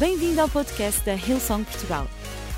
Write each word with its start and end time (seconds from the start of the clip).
Bem-vindo 0.00 0.40
ao 0.40 0.48
podcast 0.48 1.04
da 1.04 1.12
Hillsong 1.12 1.62
Portugal. 1.62 2.06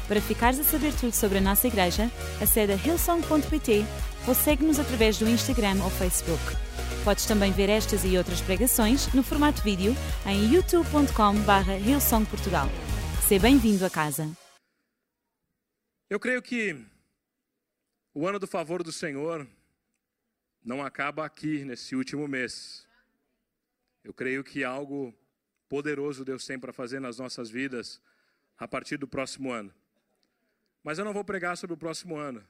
Para 0.07 0.21
ficares 0.21 0.61
a 0.61 0.63
saber 0.63 0.93
tudo 0.95 1.13
sobre 1.13 1.39
a 1.39 1.41
nossa 1.41 1.67
igreja, 1.67 2.05
acede 2.41 2.71
a 2.71 2.77
hillsong.pt 2.77 3.83
ou 4.29 4.33
segue-nos 4.33 4.79
através 4.79 5.19
do 5.19 5.29
Instagram 5.29 5.83
ou 5.83 5.91
Facebook. 5.91 6.41
Podes 7.03 7.27
também 7.27 7.51
ver 7.51 7.69
estas 7.69 8.05
e 8.05 8.17
outras 8.17 8.41
pregações 8.41 9.13
no 9.13 9.25
formato 9.25 9.61
vídeo 9.61 9.93
em 10.25 10.55
youtube.com.br 10.55 11.85
hillsongportugal. 11.85 12.69
Seja 13.27 13.43
bem-vindo 13.43 13.85
a 13.85 13.91
casa. 13.91 14.31
Eu 16.09 16.21
creio 16.21 16.41
que 16.41 16.81
o 18.15 18.25
ano 18.25 18.39
do 18.39 18.47
favor 18.47 18.85
do 18.85 18.93
Senhor 18.93 19.49
não 20.65 20.81
acaba 20.81 21.27
aqui, 21.27 21.65
nesse 21.65 21.97
último 21.97 22.29
mês. 22.29 22.87
Eu 24.05 24.15
creio 24.15 24.45
que 24.45 24.63
algo 24.63 25.13
poderoso 25.73 26.23
Deus 26.23 26.45
tem 26.45 26.59
para 26.59 26.71
fazer 26.71 27.01
nas 27.01 27.19
nossas 27.19 27.49
vidas 27.49 27.99
a 28.59 28.69
partir 28.69 28.99
do 28.99 29.09
próximo 29.09 29.51
ano. 29.51 29.73
Mas 30.85 30.99
eu 30.99 31.05
não 31.07 31.15
vou 31.15 31.25
pregar 31.25 31.57
sobre 31.57 31.73
o 31.73 31.79
próximo 31.79 32.15
ano, 32.15 32.47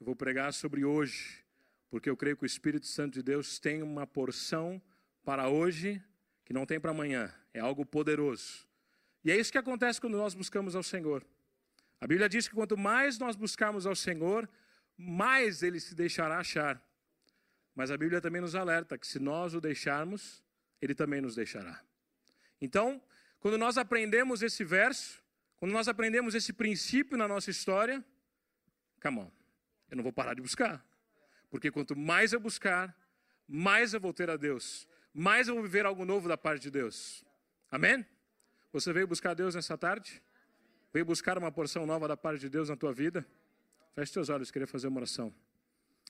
eu 0.00 0.04
vou 0.04 0.16
pregar 0.16 0.52
sobre 0.52 0.84
hoje, 0.84 1.44
porque 1.88 2.10
eu 2.10 2.16
creio 2.16 2.36
que 2.36 2.42
o 2.42 2.44
Espírito 2.44 2.88
Santo 2.88 3.14
de 3.14 3.22
Deus 3.22 3.60
tem 3.60 3.84
uma 3.84 4.04
porção 4.04 4.82
para 5.24 5.48
hoje 5.48 6.02
que 6.44 6.52
não 6.52 6.66
tem 6.66 6.80
para 6.80 6.90
amanhã, 6.90 7.32
é 7.54 7.60
algo 7.60 7.86
poderoso. 7.86 8.66
E 9.24 9.30
é 9.30 9.36
isso 9.36 9.52
que 9.52 9.58
acontece 9.58 10.00
quando 10.00 10.16
nós 10.16 10.34
buscamos 10.34 10.74
ao 10.74 10.82
Senhor. 10.82 11.24
A 12.00 12.06
Bíblia 12.08 12.28
diz 12.28 12.48
que 12.48 12.54
quanto 12.56 12.76
mais 12.76 13.16
nós 13.16 13.36
buscarmos 13.36 13.86
ao 13.86 13.94
Senhor, 13.94 14.50
mais 14.96 15.62
ele 15.62 15.78
se 15.78 15.94
deixará 15.94 16.38
achar. 16.38 16.82
Mas 17.76 17.92
a 17.92 17.96
Bíblia 17.96 18.20
também 18.20 18.40
nos 18.40 18.56
alerta 18.56 18.98
que 18.98 19.06
se 19.06 19.20
nós 19.20 19.54
o 19.54 19.60
deixarmos, 19.60 20.42
ele 20.82 20.96
também 20.96 21.20
nos 21.20 21.36
deixará. 21.36 21.80
Então, 22.60 23.02
quando 23.40 23.58
nós 23.58 23.78
aprendemos 23.78 24.42
esse 24.42 24.64
verso, 24.64 25.22
quando 25.56 25.72
nós 25.72 25.88
aprendemos 25.88 26.34
esse 26.34 26.52
princípio 26.52 27.16
na 27.16 27.26
nossa 27.26 27.50
história, 27.50 28.04
come 29.02 29.20
on, 29.20 29.30
eu 29.90 29.96
não 29.96 30.02
vou 30.02 30.12
parar 30.12 30.34
de 30.34 30.42
buscar. 30.42 30.84
Porque 31.50 31.70
quanto 31.70 31.96
mais 31.96 32.32
eu 32.32 32.40
buscar, 32.40 32.96
mais 33.46 33.94
eu 33.94 34.00
vou 34.00 34.12
ter 34.12 34.28
a 34.28 34.36
Deus, 34.36 34.88
mais 35.12 35.48
eu 35.48 35.54
vou 35.54 35.62
viver 35.62 35.86
algo 35.86 36.04
novo 36.04 36.28
da 36.28 36.36
parte 36.36 36.62
de 36.62 36.70
Deus. 36.70 37.24
Amém? 37.70 38.04
Você 38.72 38.92
veio 38.92 39.06
buscar 39.06 39.34
Deus 39.34 39.54
nessa 39.54 39.78
tarde? 39.78 40.22
Veio 40.92 41.04
buscar 41.04 41.38
uma 41.38 41.50
porção 41.50 41.86
nova 41.86 42.08
da 42.08 42.16
parte 42.16 42.40
de 42.40 42.48
Deus 42.48 42.68
na 42.68 42.76
tua 42.76 42.92
vida? 42.92 43.26
Feche 43.94 44.12
teus 44.12 44.28
olhos, 44.28 44.50
queria 44.50 44.66
fazer 44.66 44.88
uma 44.88 44.98
oração. 44.98 45.34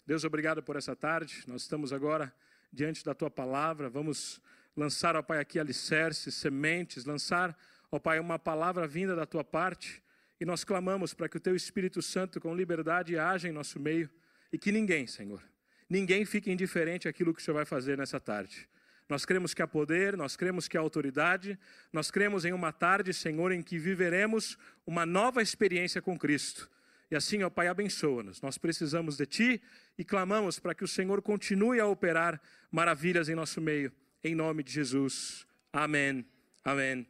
Deus, 0.06 0.24
obrigado 0.24 0.62
por 0.62 0.76
essa 0.76 0.94
tarde. 0.96 1.44
Nós 1.46 1.62
estamos 1.62 1.92
agora 1.92 2.34
diante 2.72 3.04
da 3.04 3.14
tua 3.14 3.30
palavra. 3.30 3.88
Vamos 3.88 4.40
lançar, 4.76 5.16
ó 5.16 5.22
Pai, 5.22 5.40
aqui 5.40 5.58
alicerces, 5.58 6.34
sementes, 6.34 7.04
lançar, 7.04 7.56
ó 7.90 7.98
Pai, 7.98 8.20
uma 8.20 8.38
palavra 8.38 8.86
vinda 8.86 9.16
da 9.16 9.24
tua 9.24 9.42
parte. 9.42 10.02
E 10.38 10.44
nós 10.44 10.64
clamamos 10.64 11.14
para 11.14 11.28
que 11.28 11.38
o 11.38 11.40
teu 11.40 11.56
Espírito 11.56 12.02
Santo, 12.02 12.40
com 12.40 12.54
liberdade, 12.54 13.18
haja 13.18 13.48
em 13.48 13.52
nosso 13.52 13.80
meio 13.80 14.10
e 14.52 14.58
que 14.58 14.70
ninguém, 14.70 15.06
Senhor, 15.06 15.42
ninguém 15.88 16.24
fique 16.24 16.50
indiferente 16.50 17.08
àquilo 17.08 17.32
que 17.32 17.40
o 17.40 17.44
Senhor 17.44 17.56
vai 17.56 17.64
fazer 17.64 17.96
nessa 17.96 18.20
tarde. 18.20 18.68
Nós 19.08 19.24
cremos 19.24 19.54
que 19.54 19.62
há 19.62 19.68
poder, 19.68 20.16
nós 20.16 20.36
cremos 20.36 20.66
que 20.66 20.76
há 20.76 20.80
autoridade, 20.80 21.58
nós 21.92 22.10
cremos 22.10 22.44
em 22.44 22.52
uma 22.52 22.72
tarde, 22.72 23.14
Senhor, 23.14 23.52
em 23.52 23.62
que 23.62 23.78
viveremos 23.78 24.58
uma 24.84 25.06
nova 25.06 25.40
experiência 25.40 26.02
com 26.02 26.18
Cristo. 26.18 26.68
E 27.10 27.14
assim, 27.14 27.42
ó 27.44 27.48
Pai, 27.48 27.68
abençoa-nos. 27.68 28.42
Nós 28.42 28.58
precisamos 28.58 29.16
de 29.16 29.24
Ti 29.24 29.62
e 29.96 30.04
clamamos 30.04 30.58
para 30.58 30.74
que 30.74 30.82
o 30.82 30.88
Senhor 30.88 31.22
continue 31.22 31.78
a 31.78 31.86
operar 31.86 32.40
maravilhas 32.70 33.28
em 33.28 33.34
nosso 33.34 33.60
meio. 33.60 33.92
Em 34.26 34.34
nome 34.34 34.64
de 34.64 34.72
Jesus. 34.72 35.46
Amém, 35.72 36.26
amém 36.64 37.06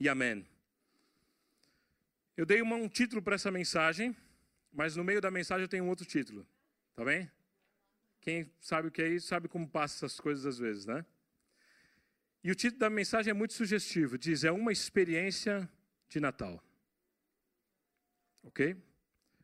e 0.00 0.08
amém. 0.08 0.44
Eu 2.36 2.44
dei 2.44 2.60
um 2.60 2.88
título 2.88 3.22
para 3.22 3.36
essa 3.36 3.48
mensagem, 3.48 4.16
mas 4.72 4.96
no 4.96 5.04
meio 5.04 5.20
da 5.20 5.30
mensagem 5.30 5.68
tem 5.68 5.80
um 5.80 5.88
outro 5.88 6.04
título. 6.04 6.44
Tá 6.96 7.04
bem? 7.04 7.30
Quem 8.20 8.50
sabe 8.60 8.88
o 8.88 8.90
que 8.90 9.00
é 9.00 9.06
isso, 9.08 9.28
sabe 9.28 9.46
como 9.46 9.68
passa 9.68 10.04
essas 10.04 10.18
coisas 10.18 10.44
às 10.46 10.58
vezes, 10.58 10.84
né? 10.84 11.06
E 12.42 12.50
o 12.50 12.56
título 12.56 12.80
da 12.80 12.90
mensagem 12.90 13.30
é 13.30 13.34
muito 13.34 13.54
sugestivo. 13.54 14.18
Diz: 14.18 14.42
É 14.42 14.50
uma 14.50 14.72
experiência 14.72 15.70
de 16.08 16.18
Natal. 16.18 16.60
Ok? 18.42 18.76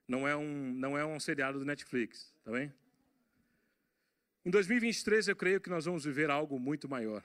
Não 0.09 0.27
é 0.27 0.35
um, 0.35 0.73
não 0.73 0.99
é 0.99 1.07
um 1.07 1.21
seriado 1.21 1.61
do 1.61 1.65
Netflix, 1.65 2.35
tá 2.43 2.51
bem? 2.51 2.75
Em 4.45 4.51
2023 4.51 5.29
eu 5.29 5.37
creio 5.37 5.59
que 5.59 5.71
nós 5.71 5.87
vamos 5.87 6.05
viver 6.05 6.31
algo 6.31 6.59
muito 6.61 6.87
maior. 6.87 7.25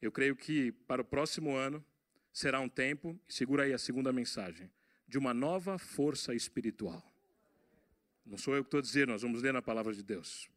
Eu 0.00 0.10
creio 0.10 0.34
que 0.34 0.72
para 0.72 1.02
o 1.02 1.04
próximo 1.04 1.54
ano 1.54 1.84
será 2.32 2.60
um 2.60 2.68
tempo, 2.68 3.20
segura 3.28 3.64
aí 3.64 3.74
a 3.74 3.78
segunda 3.78 4.10
mensagem, 4.10 4.70
de 5.06 5.18
uma 5.18 5.34
nova 5.34 5.78
força 5.78 6.34
espiritual. 6.34 7.04
Não 8.24 8.38
sou 8.38 8.56
eu 8.56 8.64
que 8.64 8.68
estou 8.68 8.80
dizendo, 8.80 9.12
nós 9.12 9.20
vamos 9.20 9.42
ler 9.42 9.52
na 9.52 9.60
palavra 9.60 9.92
de 9.92 10.02
Deus. 10.02 10.48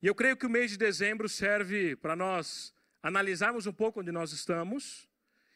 E 0.00 0.06
eu 0.06 0.14
creio 0.14 0.34
que 0.34 0.46
o 0.46 0.50
mês 0.50 0.70
de 0.70 0.78
dezembro 0.78 1.28
serve 1.28 1.94
para 1.94 2.16
nós 2.16 2.72
analisarmos 3.02 3.66
um 3.66 3.72
pouco 3.74 4.00
onde 4.00 4.10
nós 4.10 4.32
estamos 4.32 5.06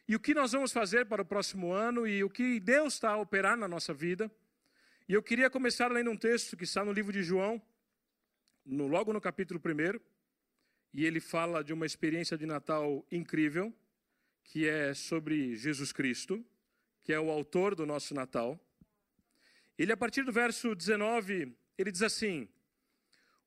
e 0.07 0.15
o 0.15 0.21
que 0.21 0.35
nós 0.35 0.53
vamos 0.53 0.71
fazer 0.71 1.07
para 1.07 1.23
o 1.23 1.25
próximo 1.25 1.73
ano 1.73 2.07
e 2.07 2.23
o 2.23 2.29
que 2.29 2.61
Deus 2.61 2.93
está 2.95 3.13
a 3.13 3.17
operar 3.17 3.57
na 3.57 3.67
nossa 3.67 3.95
vida. 3.95 4.31
E 5.09 5.15
eu 5.15 5.23
queria 5.23 5.49
começar 5.49 5.91
lendo 5.91 6.11
um 6.11 6.17
texto 6.17 6.59
que 6.59 6.65
está 6.65 6.85
no 6.85 6.93
livro 6.93 7.11
de 7.11 7.23
João, 7.23 7.61
no, 8.65 8.87
logo 8.87 9.13
no 9.13 9.21
capítulo 9.21 9.61
1, 9.65 10.01
e 10.93 11.05
ele 11.05 11.21
fala 11.21 11.63
de 11.63 11.73
uma 11.73 11.87
experiência 11.87 12.37
de 12.37 12.47
Natal 12.47 13.05
incrível, 13.11 13.73
que 14.43 14.69
é 14.69 14.93
sobre 14.95 15.57
Jesus 15.57 15.93
Cristo, 15.93 16.45
que 17.03 17.13
é 17.13 17.21
o 17.21 17.31
autor 17.31 17.75
do 17.75 17.87
nosso 17.87 18.15
Natal. 18.15 18.59
Ele, 19.79 19.93
a 19.93 19.97
partir 19.97 20.25
do 20.25 20.33
verso 20.33 20.75
19, 20.75 21.57
ele 21.79 21.93
diz 21.93 22.03
assim: 22.03 22.49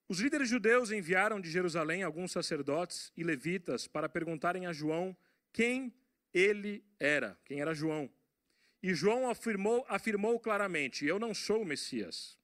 Os 0.07 0.19
líderes 0.19 0.49
judeus 0.49 0.91
enviaram 0.91 1.39
de 1.39 1.51
Jerusalém 1.51 2.03
alguns 2.03 2.31
sacerdotes 2.31 3.11
e 3.15 3.23
levitas 3.23 3.87
para 3.87 4.09
perguntarem 4.09 4.65
a 4.65 4.73
João 4.73 5.15
quem 5.51 5.93
ele 6.33 6.83
era, 6.99 7.37
quem 7.45 7.61
era 7.61 7.73
João. 7.73 8.09
E 8.81 8.93
João 8.93 9.29
afirmou, 9.29 9.85
afirmou 9.87 10.39
claramente: 10.39 11.05
Eu 11.05 11.19
não 11.19 11.33
sou 11.33 11.61
o 11.61 11.65
Messias. 11.65 12.37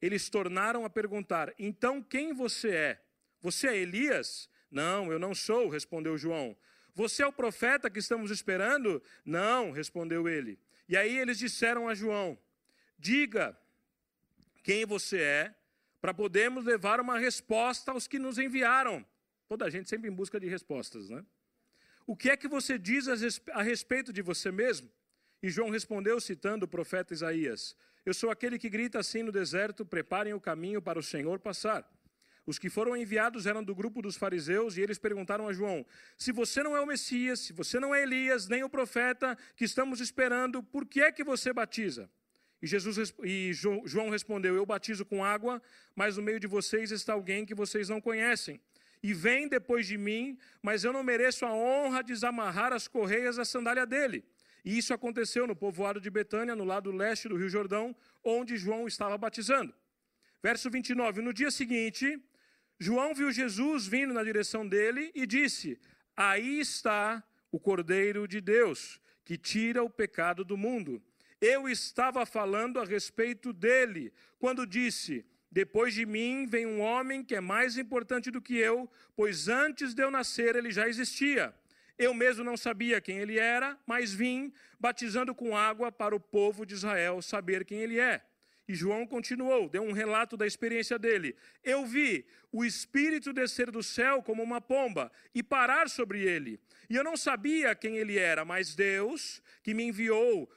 Eles 0.00 0.28
tornaram 0.28 0.84
a 0.84 0.90
perguntar: 0.90 1.52
Então 1.58 2.02
quem 2.02 2.32
você 2.32 2.70
é? 2.70 3.02
Você 3.40 3.68
é 3.68 3.76
Elias? 3.76 4.48
Não, 4.70 5.10
eu 5.10 5.18
não 5.18 5.34
sou, 5.34 5.68
respondeu 5.68 6.16
João. 6.16 6.56
Você 6.94 7.22
é 7.22 7.26
o 7.26 7.32
profeta 7.32 7.90
que 7.90 7.98
estamos 7.98 8.30
esperando? 8.30 9.02
Não, 9.24 9.70
respondeu 9.70 10.28
ele. 10.28 10.58
E 10.88 10.96
aí 10.96 11.18
eles 11.18 11.38
disseram 11.38 11.88
a 11.88 11.94
João: 11.94 12.38
Diga 12.98 13.58
quem 14.62 14.84
você 14.84 15.18
é, 15.20 15.54
para 16.00 16.14
podermos 16.14 16.64
levar 16.64 17.00
uma 17.00 17.18
resposta 17.18 17.92
aos 17.92 18.06
que 18.06 18.18
nos 18.18 18.38
enviaram. 18.38 19.04
Toda 19.48 19.64
a 19.64 19.70
gente 19.70 19.88
sempre 19.88 20.08
em 20.08 20.12
busca 20.12 20.38
de 20.38 20.46
respostas, 20.46 21.10
né? 21.10 21.24
O 22.06 22.16
que 22.16 22.30
é 22.30 22.36
que 22.36 22.48
você 22.48 22.78
diz 22.78 23.06
a 23.52 23.62
respeito 23.62 24.12
de 24.12 24.22
você 24.22 24.50
mesmo? 24.50 24.90
E 25.42 25.48
João 25.48 25.70
respondeu, 25.70 26.20
citando 26.20 26.64
o 26.64 26.68
profeta 26.68 27.12
Isaías: 27.14 27.76
Eu 28.04 28.14
sou 28.14 28.30
aquele 28.30 28.58
que 28.58 28.70
grita 28.70 28.98
assim 28.98 29.22
no 29.22 29.32
deserto: 29.32 29.84
preparem 29.84 30.32
o 30.32 30.40
caminho 30.40 30.80
para 30.80 30.98
o 30.98 31.02
Senhor 31.02 31.38
passar. 31.38 31.88
Os 32.46 32.58
que 32.58 32.70
foram 32.70 32.96
enviados 32.96 33.46
eram 33.46 33.62
do 33.62 33.74
grupo 33.74 34.00
dos 34.00 34.16
fariseus 34.16 34.76
e 34.76 34.80
eles 34.80 34.98
perguntaram 34.98 35.46
a 35.46 35.52
João: 35.52 35.84
Se 36.16 36.32
você 36.32 36.62
não 36.62 36.76
é 36.76 36.80
o 36.80 36.86
Messias, 36.86 37.40
se 37.40 37.52
você 37.52 37.78
não 37.78 37.94
é 37.94 38.02
Elias, 38.02 38.48
nem 38.48 38.64
o 38.64 38.68
profeta 38.68 39.36
que 39.54 39.64
estamos 39.64 40.00
esperando, 40.00 40.62
por 40.62 40.86
que 40.86 41.00
é 41.02 41.12
que 41.12 41.22
você 41.22 41.52
batiza? 41.52 42.10
E, 42.62 42.66
Jesus, 42.66 43.14
e 43.22 43.52
João 43.52 44.10
respondeu: 44.10 44.54
Eu 44.54 44.66
batizo 44.66 45.04
com 45.04 45.24
água, 45.24 45.62
mas 45.94 46.16
no 46.16 46.22
meio 46.22 46.40
de 46.40 46.46
vocês 46.46 46.90
está 46.90 47.12
alguém 47.12 47.44
que 47.44 47.54
vocês 47.54 47.88
não 47.88 48.00
conhecem. 48.00 48.60
E 49.02 49.14
vem 49.14 49.48
depois 49.48 49.86
de 49.86 49.96
mim, 49.96 50.38
mas 50.62 50.84
eu 50.84 50.92
não 50.92 51.02
mereço 51.02 51.46
a 51.46 51.54
honra 51.54 52.02
de 52.02 52.12
desamarrar 52.12 52.72
as 52.72 52.86
correias 52.86 53.36
da 53.36 53.44
sandália 53.44 53.86
dele. 53.86 54.24
E 54.64 54.76
isso 54.76 54.92
aconteceu 54.92 55.46
no 55.46 55.56
povoado 55.56 56.00
de 56.00 56.10
Betânia, 56.10 56.54
no 56.54 56.64
lado 56.64 56.90
leste 56.90 57.28
do 57.28 57.36
Rio 57.36 57.48
Jordão, 57.48 57.94
onde 58.22 58.56
João 58.56 58.86
estava 58.86 59.16
batizando. 59.16 59.74
Verso 60.42 60.70
29. 60.70 61.22
No 61.22 61.32
dia 61.32 61.50
seguinte, 61.50 62.18
João 62.78 63.14
viu 63.14 63.30
Jesus 63.30 63.86
vindo 63.86 64.14
na 64.14 64.24
direção 64.24 64.66
dele 64.66 65.10
e 65.14 65.26
disse: 65.26 65.78
Aí 66.16 66.60
está 66.60 67.22
o 67.52 67.58
Cordeiro 67.58 68.26
de 68.26 68.40
Deus, 68.40 69.00
que 69.24 69.36
tira 69.36 69.82
o 69.82 69.90
pecado 69.90 70.44
do 70.44 70.56
mundo. 70.56 71.02
Eu 71.40 71.68
estava 71.68 72.26
falando 72.26 72.78
a 72.78 72.84
respeito 72.84 73.52
dele, 73.52 74.12
quando 74.38 74.66
disse: 74.66 75.24
Depois 75.50 75.94
de 75.94 76.04
mim 76.06 76.46
vem 76.46 76.66
um 76.66 76.80
homem 76.80 77.24
que 77.24 77.34
é 77.34 77.40
mais 77.40 77.76
importante 77.78 78.30
do 78.30 78.40
que 78.42 78.56
eu, 78.56 78.90
pois 79.14 79.48
antes 79.48 79.94
de 79.94 80.02
eu 80.02 80.10
nascer 80.10 80.56
ele 80.56 80.70
já 80.70 80.88
existia. 80.88 81.54
Eu 82.00 82.14
mesmo 82.14 82.42
não 82.42 82.56
sabia 82.56 82.98
quem 82.98 83.18
ele 83.18 83.38
era, 83.38 83.78
mas 83.86 84.10
vim 84.10 84.50
batizando 84.78 85.34
com 85.34 85.54
água 85.54 85.92
para 85.92 86.16
o 86.16 86.18
povo 86.18 86.64
de 86.64 86.72
Israel 86.72 87.20
saber 87.20 87.62
quem 87.62 87.80
ele 87.80 88.00
é. 88.00 88.24
E 88.66 88.74
João 88.74 89.06
continuou, 89.06 89.68
deu 89.68 89.82
um 89.82 89.92
relato 89.92 90.34
da 90.34 90.46
experiência 90.46 90.98
dele. 90.98 91.36
Eu 91.62 91.84
vi 91.84 92.24
o 92.50 92.64
Espírito 92.64 93.34
descer 93.34 93.70
do 93.70 93.82
céu 93.82 94.22
como 94.22 94.42
uma 94.42 94.62
pomba 94.62 95.12
e 95.34 95.42
parar 95.42 95.90
sobre 95.90 96.22
ele. 96.22 96.58
E 96.88 96.96
eu 96.96 97.04
não 97.04 97.18
sabia 97.18 97.74
quem 97.74 97.98
ele 97.98 98.18
era, 98.18 98.46
mas 98.46 98.74
Deus, 98.74 99.42
que 99.62 99.74
me 99.74 99.84
enviou, 99.84 100.50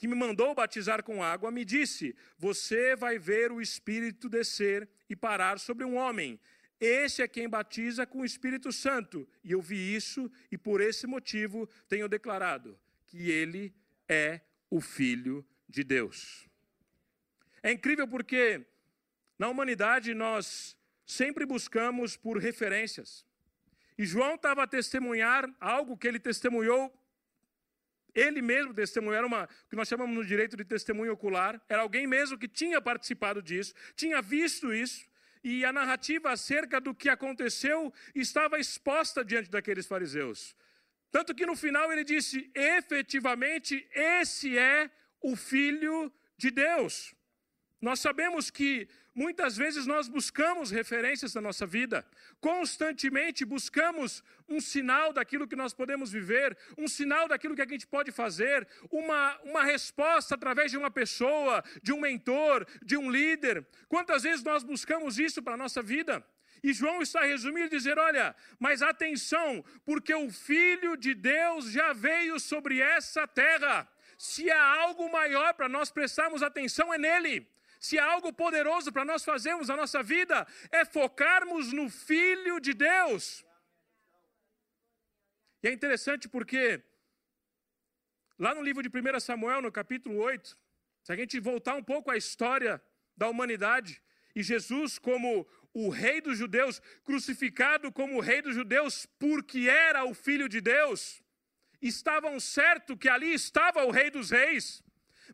que 0.00 0.08
me 0.08 0.16
mandou 0.16 0.52
batizar 0.52 1.04
com 1.04 1.22
água, 1.22 1.52
me 1.52 1.64
disse: 1.64 2.16
Você 2.36 2.96
vai 2.96 3.20
ver 3.20 3.52
o 3.52 3.60
Espírito 3.60 4.28
descer 4.28 4.88
e 5.08 5.14
parar 5.14 5.60
sobre 5.60 5.84
um 5.84 5.94
homem. 5.94 6.40
Esse 6.80 7.22
é 7.22 7.28
quem 7.28 7.48
batiza 7.48 8.06
com 8.06 8.20
o 8.20 8.24
Espírito 8.24 8.70
Santo. 8.70 9.28
E 9.42 9.52
eu 9.52 9.60
vi 9.60 9.94
isso 9.94 10.30
e 10.50 10.56
por 10.56 10.80
esse 10.80 11.06
motivo 11.06 11.68
tenho 11.88 12.08
declarado 12.08 12.78
que 13.06 13.30
ele 13.30 13.74
é 14.08 14.40
o 14.70 14.80
Filho 14.80 15.44
de 15.68 15.82
Deus. 15.82 16.48
É 17.62 17.72
incrível 17.72 18.06
porque 18.06 18.64
na 19.38 19.48
humanidade 19.48 20.14
nós 20.14 20.76
sempre 21.04 21.44
buscamos 21.44 22.16
por 22.16 22.38
referências. 22.38 23.26
E 23.96 24.04
João 24.06 24.34
estava 24.34 24.62
a 24.62 24.66
testemunhar 24.66 25.52
algo 25.58 25.96
que 25.96 26.06
ele 26.06 26.20
testemunhou, 26.20 26.94
ele 28.14 28.40
mesmo 28.40 28.72
testemunhou, 28.72 29.16
era 29.16 29.26
uma, 29.26 29.48
que 29.68 29.74
nós 29.74 29.88
chamamos 29.88 30.14
no 30.14 30.24
direito 30.24 30.56
de 30.56 30.64
testemunho 30.64 31.12
ocular, 31.12 31.60
era 31.68 31.82
alguém 31.82 32.06
mesmo 32.06 32.38
que 32.38 32.46
tinha 32.46 32.80
participado 32.80 33.42
disso, 33.42 33.74
tinha 33.96 34.22
visto 34.22 34.72
isso, 34.72 35.08
e 35.42 35.64
a 35.64 35.72
narrativa 35.72 36.30
acerca 36.30 36.80
do 36.80 36.94
que 36.94 37.08
aconteceu 37.08 37.92
estava 38.14 38.58
exposta 38.58 39.24
diante 39.24 39.50
daqueles 39.50 39.86
fariseus. 39.86 40.56
Tanto 41.10 41.34
que 41.34 41.46
no 41.46 41.56
final 41.56 41.90
ele 41.92 42.04
disse: 42.04 42.50
efetivamente, 42.54 43.86
esse 43.92 44.56
é 44.58 44.90
o 45.20 45.36
Filho 45.36 46.12
de 46.36 46.50
Deus. 46.50 47.14
Nós 47.80 48.00
sabemos 48.00 48.50
que 48.50 48.88
muitas 49.14 49.56
vezes 49.56 49.86
nós 49.86 50.08
buscamos 50.08 50.70
referências 50.70 51.32
na 51.34 51.40
nossa 51.40 51.64
vida, 51.64 52.04
constantemente 52.40 53.44
buscamos 53.44 54.22
um 54.48 54.60
sinal 54.60 55.12
daquilo 55.12 55.46
que 55.46 55.54
nós 55.54 55.72
podemos 55.72 56.10
viver, 56.10 56.56
um 56.76 56.88
sinal 56.88 57.28
daquilo 57.28 57.54
que 57.54 57.62
a 57.62 57.68
gente 57.68 57.86
pode 57.86 58.10
fazer, 58.10 58.66
uma, 58.90 59.36
uma 59.42 59.64
resposta 59.64 60.34
através 60.34 60.72
de 60.72 60.78
uma 60.78 60.90
pessoa, 60.90 61.62
de 61.80 61.92
um 61.92 62.00
mentor, 62.00 62.66
de 62.82 62.96
um 62.96 63.10
líder. 63.10 63.64
Quantas 63.88 64.24
vezes 64.24 64.42
nós 64.42 64.64
buscamos 64.64 65.18
isso 65.18 65.40
para 65.40 65.54
a 65.54 65.58
nossa 65.58 65.80
vida? 65.80 66.24
E 66.62 66.72
João 66.72 67.00
está 67.00 67.22
resumindo 67.22 67.66
e 67.66 67.78
dizer: 67.78 67.96
olha, 67.96 68.34
mas 68.58 68.82
atenção, 68.82 69.64
porque 69.84 70.12
o 70.12 70.30
Filho 70.30 70.96
de 70.96 71.14
Deus 71.14 71.70
já 71.70 71.92
veio 71.92 72.40
sobre 72.40 72.80
essa 72.80 73.26
terra. 73.26 73.88
Se 74.16 74.50
há 74.50 74.64
algo 74.82 75.10
maior 75.12 75.54
para 75.54 75.68
nós 75.68 75.92
prestarmos 75.92 76.42
atenção, 76.42 76.92
é 76.92 76.98
nele. 76.98 77.46
Se 77.78 77.98
há 77.98 78.04
algo 78.04 78.32
poderoso 78.32 78.92
para 78.92 79.04
nós 79.04 79.24
fazermos 79.24 79.68
na 79.68 79.76
nossa 79.76 80.02
vida, 80.02 80.46
é 80.70 80.84
focarmos 80.84 81.72
no 81.72 81.88
Filho 81.88 82.60
de 82.60 82.74
Deus. 82.74 83.44
E 85.62 85.68
é 85.68 85.72
interessante 85.72 86.28
porque, 86.28 86.82
lá 88.38 88.54
no 88.54 88.62
livro 88.62 88.82
de 88.82 88.88
1 88.88 89.20
Samuel, 89.20 89.62
no 89.62 89.72
capítulo 89.72 90.16
8, 90.18 90.56
se 91.02 91.12
a 91.12 91.16
gente 91.16 91.38
voltar 91.40 91.74
um 91.74 91.82
pouco 91.82 92.10
à 92.10 92.16
história 92.16 92.82
da 93.16 93.28
humanidade, 93.28 94.02
e 94.34 94.42
Jesus, 94.42 94.98
como 94.98 95.48
o 95.72 95.88
rei 95.88 96.20
dos 96.20 96.38
judeus, 96.38 96.80
crucificado 97.04 97.90
como 97.92 98.16
o 98.16 98.20
rei 98.20 98.40
dos 98.42 98.54
judeus, 98.54 99.06
porque 99.18 99.68
era 99.68 100.04
o 100.04 100.14
filho 100.14 100.48
de 100.48 100.60
Deus, 100.60 101.22
estavam 101.80 102.38
certo 102.38 102.96
que 102.96 103.08
ali 103.08 103.32
estava 103.32 103.84
o 103.84 103.90
rei 103.90 104.10
dos 104.10 104.30
reis. 104.30 104.82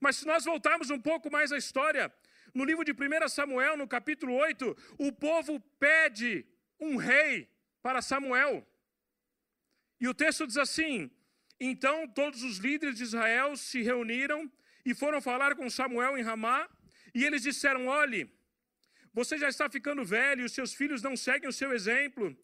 Mas 0.00 0.17
se 0.17 0.26
nós 0.26 0.44
voltarmos 0.44 0.90
um 0.90 1.00
pouco 1.00 1.31
mais 1.31 1.52
à 1.52 1.58
história, 1.58 2.12
no 2.55 2.65
livro 2.65 2.85
de 2.85 2.93
1 2.93 3.29
Samuel, 3.29 3.77
no 3.77 3.89
capítulo 3.89 4.33
8, 4.35 4.77
o 4.99 5.12
povo 5.12 5.59
pede 5.79 6.47
um 6.79 6.97
rei 6.97 7.51
para 7.83 8.01
Samuel. 8.01 8.67
E 10.01 10.06
o 10.06 10.15
texto 10.15 10.47
diz 10.47 10.56
assim: 10.56 11.11
Então 11.59 12.06
todos 12.06 12.43
os 12.43 12.59
líderes 12.59 12.97
de 12.97 13.03
Israel 13.03 13.56
se 13.56 13.83
reuniram 13.83 14.51
e 14.87 14.95
foram 14.95 15.21
falar 15.21 15.56
com 15.56 15.69
Samuel 15.69 16.17
em 16.17 16.23
Ramá, 16.23 16.69
e 17.12 17.25
eles 17.25 17.43
disseram: 17.43 17.89
Olhe, 17.89 18.33
você 19.12 19.37
já 19.37 19.49
está 19.49 19.69
ficando 19.69 20.05
velho 20.05 20.43
e 20.43 20.45
os 20.45 20.53
seus 20.53 20.75
filhos 20.75 21.03
não 21.03 21.17
seguem 21.17 21.49
o 21.49 21.53
seu 21.53 21.73
exemplo. 21.73 22.37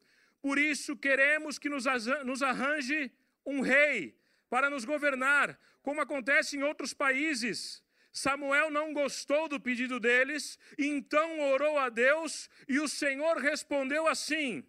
Por 0.43 0.59
isso 0.59 0.97
queremos 0.97 1.59
que 1.59 1.69
nos 1.69 2.43
arranje 2.43 3.13
um 3.45 3.61
rei 3.61 4.19
para 4.49 4.71
nos 4.71 4.85
governar, 4.85 5.59
como 5.83 6.01
acontece 6.01 6.56
em 6.56 6.63
outros 6.63 6.95
países. 6.95 7.85
Samuel 8.12 8.71
não 8.71 8.93
gostou 8.93 9.49
do 9.49 9.61
pedido 9.61 10.01
deles, 10.01 10.59
então 10.79 11.41
orou 11.53 11.79
a 11.79 11.89
Deus 11.89 12.51
e 12.69 12.81
o 12.81 12.89
Senhor 12.89 13.37
respondeu 13.39 14.07
assim: 14.07 14.65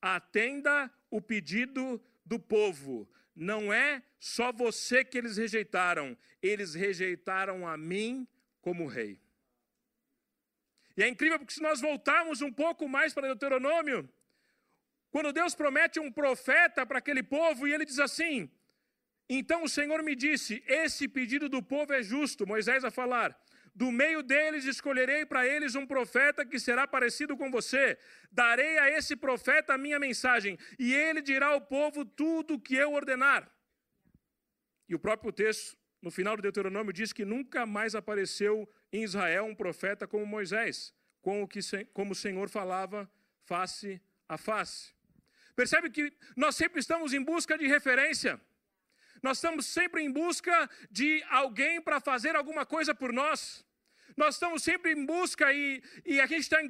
Atenda 0.00 0.90
o 1.10 1.20
pedido 1.20 2.02
do 2.24 2.38
povo. 2.38 3.08
Não 3.34 3.72
é 3.72 4.02
só 4.18 4.52
você 4.52 5.04
que 5.04 5.18
eles 5.18 5.36
rejeitaram, 5.36 6.16
eles 6.40 6.74
rejeitaram 6.74 7.66
a 7.66 7.76
mim 7.76 8.26
como 8.62 8.86
rei. 8.86 9.20
E 10.96 11.02
é 11.02 11.08
incrível 11.08 11.38
porque 11.38 11.52
se 11.52 11.60
nós 11.60 11.80
voltarmos 11.80 12.40
um 12.40 12.52
pouco 12.52 12.88
mais 12.88 13.12
para 13.12 13.26
Deuteronômio, 13.26 14.08
quando 15.10 15.32
Deus 15.32 15.54
promete 15.54 16.00
um 16.00 16.10
profeta 16.10 16.86
para 16.86 16.98
aquele 16.98 17.22
povo 17.22 17.66
e 17.66 17.72
ele 17.72 17.84
diz 17.84 17.98
assim: 17.98 18.50
então 19.28 19.62
o 19.64 19.68
Senhor 19.68 20.02
me 20.02 20.14
disse: 20.14 20.62
Esse 20.66 21.08
pedido 21.08 21.48
do 21.48 21.62
povo 21.62 21.92
é 21.92 22.02
justo. 22.02 22.46
Moisés 22.46 22.84
a 22.84 22.90
falar: 22.90 23.38
Do 23.74 23.90
meio 23.90 24.22
deles 24.22 24.64
escolherei 24.64 25.24
para 25.24 25.46
eles 25.46 25.74
um 25.74 25.86
profeta 25.86 26.44
que 26.44 26.58
será 26.58 26.86
parecido 26.86 27.36
com 27.36 27.50
você. 27.50 27.98
Darei 28.30 28.78
a 28.78 28.90
esse 28.90 29.16
profeta 29.16 29.74
a 29.74 29.78
minha 29.78 29.98
mensagem, 29.98 30.58
e 30.78 30.94
ele 30.94 31.22
dirá 31.22 31.46
ao 31.46 31.60
povo 31.60 32.04
tudo 32.04 32.54
o 32.54 32.60
que 32.60 32.74
eu 32.74 32.92
ordenar. 32.92 33.50
E 34.88 34.94
o 34.94 34.98
próprio 34.98 35.32
texto, 35.32 35.76
no 36.02 36.10
final 36.10 36.36
do 36.36 36.42
Deuteronômio, 36.42 36.92
diz 36.92 37.12
que 37.12 37.24
nunca 37.24 37.64
mais 37.64 37.94
apareceu 37.94 38.68
em 38.92 39.02
Israel 39.02 39.44
um 39.46 39.54
profeta 39.54 40.06
como 40.06 40.26
Moisés, 40.26 40.92
com 41.22 41.42
o 41.42 41.48
que, 41.48 41.60
como 41.94 42.12
o 42.12 42.14
Senhor 42.14 42.50
falava 42.50 43.10
face 43.44 44.00
a 44.28 44.36
face. 44.36 44.92
Percebe 45.56 45.88
que 45.88 46.12
nós 46.36 46.56
sempre 46.56 46.80
estamos 46.80 47.14
em 47.14 47.22
busca 47.22 47.56
de 47.56 47.66
referência. 47.66 48.40
Nós 49.24 49.38
estamos 49.38 49.64
sempre 49.64 50.02
em 50.02 50.10
busca 50.10 50.68
de 50.90 51.24
alguém 51.30 51.80
para 51.80 51.98
fazer 51.98 52.36
alguma 52.36 52.66
coisa 52.66 52.94
por 52.94 53.10
nós. 53.10 53.64
Nós 54.14 54.34
estamos 54.34 54.62
sempre 54.62 54.92
em 54.92 55.06
busca 55.06 55.50
e, 55.50 55.82
e 56.04 56.20
a 56.20 56.26
gente 56.26 56.42
está 56.42 56.58
tá 56.58 56.68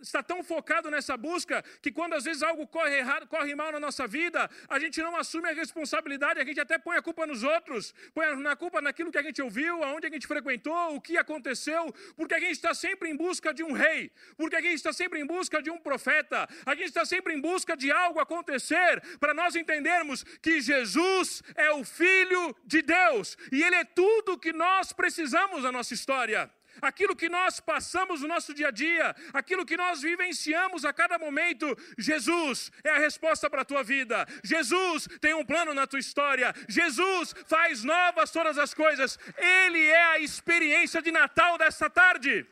está 0.00 0.22
tão 0.22 0.42
focado 0.42 0.90
nessa 0.90 1.16
busca 1.16 1.62
que 1.80 1.90
quando 1.90 2.14
às 2.14 2.24
vezes 2.24 2.42
algo 2.42 2.66
corre 2.66 2.98
errado, 2.98 3.26
corre 3.26 3.54
mal 3.54 3.72
na 3.72 3.80
nossa 3.80 4.06
vida, 4.06 4.50
a 4.68 4.78
gente 4.78 5.00
não 5.00 5.16
assume 5.16 5.48
a 5.48 5.52
responsabilidade, 5.52 6.40
a 6.40 6.44
gente 6.44 6.60
até 6.60 6.78
põe 6.78 6.96
a 6.96 7.02
culpa 7.02 7.26
nos 7.26 7.42
outros, 7.42 7.94
põe 8.12 8.34
na 8.36 8.54
culpa 8.56 8.80
naquilo 8.80 9.10
que 9.10 9.18
a 9.18 9.22
gente 9.22 9.40
ouviu, 9.40 9.82
aonde 9.82 10.06
a 10.06 10.10
gente 10.10 10.26
frequentou, 10.26 10.96
o 10.96 11.00
que 11.00 11.16
aconteceu, 11.16 11.92
porque 12.16 12.34
a 12.34 12.40
gente 12.40 12.52
está 12.52 12.74
sempre 12.74 13.08
em 13.10 13.16
busca 13.16 13.52
de 13.52 13.62
um 13.62 13.72
rei, 13.72 14.10
porque 14.36 14.56
a 14.56 14.60
gente 14.60 14.74
está 14.74 14.92
sempre 14.92 15.20
em 15.20 15.26
busca 15.26 15.62
de 15.62 15.70
um 15.70 15.78
profeta, 15.78 16.48
a 16.66 16.74
gente 16.74 16.88
está 16.88 17.04
sempre 17.04 17.34
em 17.34 17.40
busca 17.40 17.76
de 17.76 17.90
algo 17.90 18.20
acontecer 18.20 19.02
para 19.18 19.34
nós 19.34 19.56
entendermos 19.56 20.24
que 20.42 20.60
Jesus 20.60 21.42
é 21.54 21.70
o 21.70 21.84
Filho 21.84 22.54
de 22.64 22.82
Deus 22.82 23.36
e 23.50 23.62
Ele 23.62 23.76
é 23.76 23.84
tudo 23.84 24.38
que 24.38 24.52
nós 24.52 24.92
precisamos 24.92 25.62
na 25.62 25.72
nossa 25.72 25.94
história 25.94 26.50
aquilo 26.80 27.16
que 27.16 27.28
nós 27.28 27.60
passamos 27.60 28.20
no 28.22 28.28
nosso 28.28 28.52
dia 28.54 28.68
a 28.68 28.70
dia, 28.70 29.14
aquilo 29.32 29.66
que 29.66 29.76
nós 29.76 30.02
vivenciamos 30.02 30.84
a 30.84 30.92
cada 30.92 31.18
momento, 31.18 31.76
Jesus 31.98 32.70
é 32.82 32.90
a 32.90 32.98
resposta 32.98 33.48
para 33.48 33.62
a 33.62 33.64
tua 33.64 33.82
vida. 33.82 34.26
Jesus 34.42 35.08
tem 35.20 35.34
um 35.34 35.44
plano 35.44 35.74
na 35.74 35.86
tua 35.86 35.98
história. 35.98 36.52
Jesus 36.68 37.34
faz 37.46 37.84
novas 37.84 38.30
todas 38.30 38.58
as 38.58 38.74
coisas. 38.74 39.18
Ele 39.36 39.84
é 39.86 40.04
a 40.06 40.18
experiência 40.18 41.00
de 41.00 41.10
Natal 41.10 41.58
desta 41.58 41.88
tarde. 41.90 42.46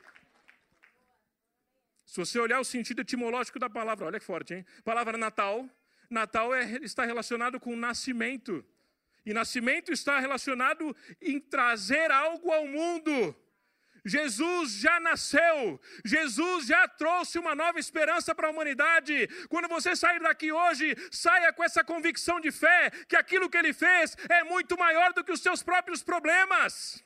Se 2.05 2.19
você 2.19 2.39
olhar 2.39 2.61
o 2.61 2.65
sentido 2.65 3.01
etimológico 3.01 3.59
da 3.59 3.71
palavra, 3.71 4.07
olha 4.07 4.21
que 4.21 4.27
forte, 4.27 4.53
hein? 4.53 4.67
palavra 4.85 5.17
Natal, 5.17 5.67
Natal 6.11 6.55
é, 6.55 6.79
está 6.83 7.07
relacionado 7.07 7.59
com 7.59 7.75
nascimento. 7.75 8.63
E 9.25 9.33
nascimento 9.33 9.93
está 9.93 10.19
relacionado 10.19 10.95
em 11.21 11.41
trazer 11.41 12.11
algo 12.11 12.53
ao 12.53 12.67
mundo. 12.67 13.35
Jesus 14.05 14.73
já 14.73 14.99
nasceu, 14.99 15.81
Jesus 16.05 16.67
já 16.67 16.89
trouxe 16.89 17.39
uma 17.39 17.55
nova 17.55 17.79
esperança 17.79 18.35
para 18.35 18.49
a 18.49 18.51
humanidade. 18.51 19.29
Quando 19.49 19.69
você 19.69 19.95
sair 19.95 20.21
daqui 20.21 20.51
hoje, 20.51 20.97
saia 21.11 21.53
com 21.53 21.63
essa 21.63 21.85
convicção 21.85 22.41
de 22.41 22.51
fé 22.51 22.91
que 23.09 23.15
aquilo 23.15 23.49
que 23.49 23.57
ele 23.57 23.73
fez 23.73 24.17
é 24.29 24.43
muito 24.43 24.77
maior 24.77 25.13
do 25.13 25.23
que 25.23 25.31
os 25.31 25.41
seus 25.41 25.63
próprios 25.63 26.03
problemas. 26.03 27.05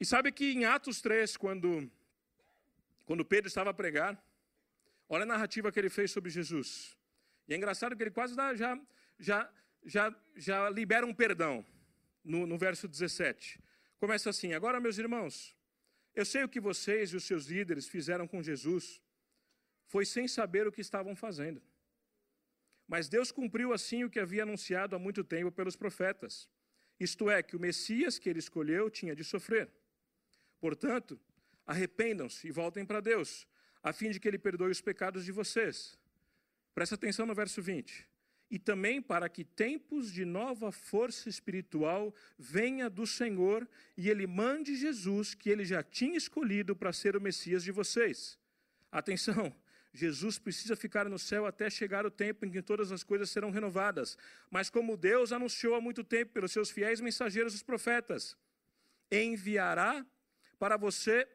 E 0.00 0.04
sabe 0.06 0.32
que 0.32 0.52
em 0.52 0.64
Atos 0.64 1.00
3, 1.02 1.36
quando, 1.36 1.90
quando 3.04 3.24
Pedro 3.24 3.48
estava 3.48 3.70
a 3.70 3.74
pregar, 3.74 4.22
olha 5.08 5.24
a 5.24 5.26
narrativa 5.26 5.70
que 5.70 5.78
ele 5.78 5.90
fez 5.90 6.10
sobre 6.10 6.30
Jesus. 6.30 6.96
E 7.46 7.52
é 7.52 7.56
engraçado 7.56 7.94
que 7.94 8.02
ele 8.02 8.10
quase 8.10 8.34
já, 8.34 8.80
já, 9.18 9.50
já, 9.84 10.14
já 10.36 10.70
libera 10.70 11.04
um 11.04 11.14
perdão 11.14 11.64
no, 12.24 12.46
no 12.46 12.56
verso 12.56 12.88
17. 12.88 13.62
Começa 14.04 14.28
assim: 14.28 14.52
Agora, 14.52 14.78
meus 14.78 14.98
irmãos, 14.98 15.56
eu 16.14 16.26
sei 16.26 16.44
o 16.44 16.48
que 16.48 16.60
vocês 16.60 17.10
e 17.10 17.16
os 17.16 17.24
seus 17.24 17.46
líderes 17.46 17.88
fizeram 17.88 18.26
com 18.28 18.42
Jesus. 18.42 19.00
Foi 19.86 20.04
sem 20.04 20.28
saber 20.28 20.66
o 20.66 20.72
que 20.72 20.82
estavam 20.82 21.16
fazendo. 21.16 21.62
Mas 22.86 23.08
Deus 23.08 23.32
cumpriu 23.32 23.72
assim 23.72 24.04
o 24.04 24.10
que 24.10 24.20
havia 24.20 24.42
anunciado 24.42 24.94
há 24.94 24.98
muito 24.98 25.24
tempo 25.24 25.50
pelos 25.50 25.74
profetas. 25.74 26.50
Isto 27.00 27.30
é, 27.30 27.42
que 27.42 27.56
o 27.56 27.58
Messias 27.58 28.18
que 28.18 28.28
ele 28.28 28.40
escolheu 28.40 28.90
tinha 28.90 29.16
de 29.16 29.24
sofrer. 29.24 29.70
Portanto, 30.60 31.18
arrependam-se 31.64 32.46
e 32.46 32.50
voltem 32.50 32.84
para 32.84 33.00
Deus, 33.00 33.48
a 33.82 33.90
fim 33.90 34.10
de 34.10 34.20
que 34.20 34.28
ele 34.28 34.38
perdoe 34.38 34.70
os 34.70 34.82
pecados 34.82 35.24
de 35.24 35.32
vocês. 35.32 35.98
Presta 36.74 36.94
atenção 36.94 37.24
no 37.24 37.34
verso 37.34 37.62
20 37.62 38.06
e 38.50 38.58
também 38.58 39.00
para 39.00 39.28
que 39.28 39.44
tempos 39.44 40.12
de 40.12 40.24
nova 40.24 40.70
força 40.70 41.28
espiritual 41.28 42.14
venha 42.38 42.88
do 42.88 43.06
Senhor 43.06 43.68
e 43.96 44.10
ele 44.10 44.26
mande 44.26 44.76
Jesus, 44.76 45.34
que 45.34 45.50
ele 45.50 45.64
já 45.64 45.82
tinha 45.82 46.16
escolhido 46.16 46.76
para 46.76 46.92
ser 46.92 47.16
o 47.16 47.20
Messias 47.20 47.64
de 47.64 47.72
vocês. 47.72 48.38
Atenção, 48.92 49.54
Jesus 49.92 50.38
precisa 50.38 50.74
ficar 50.74 51.08
no 51.08 51.18
céu 51.18 51.46
até 51.46 51.70
chegar 51.70 52.04
o 52.04 52.10
tempo 52.10 52.44
em 52.44 52.50
que 52.50 52.60
todas 52.60 52.90
as 52.90 53.04
coisas 53.04 53.30
serão 53.30 53.50
renovadas. 53.50 54.18
Mas 54.50 54.68
como 54.68 54.96
Deus 54.96 55.32
anunciou 55.32 55.74
há 55.74 55.80
muito 55.80 56.02
tempo 56.02 56.32
pelos 56.32 56.52
seus 56.52 56.70
fiéis 56.70 57.00
mensageiros, 57.00 57.54
os 57.54 57.62
profetas, 57.62 58.36
enviará 59.10 60.04
para 60.58 60.76
você 60.76 61.28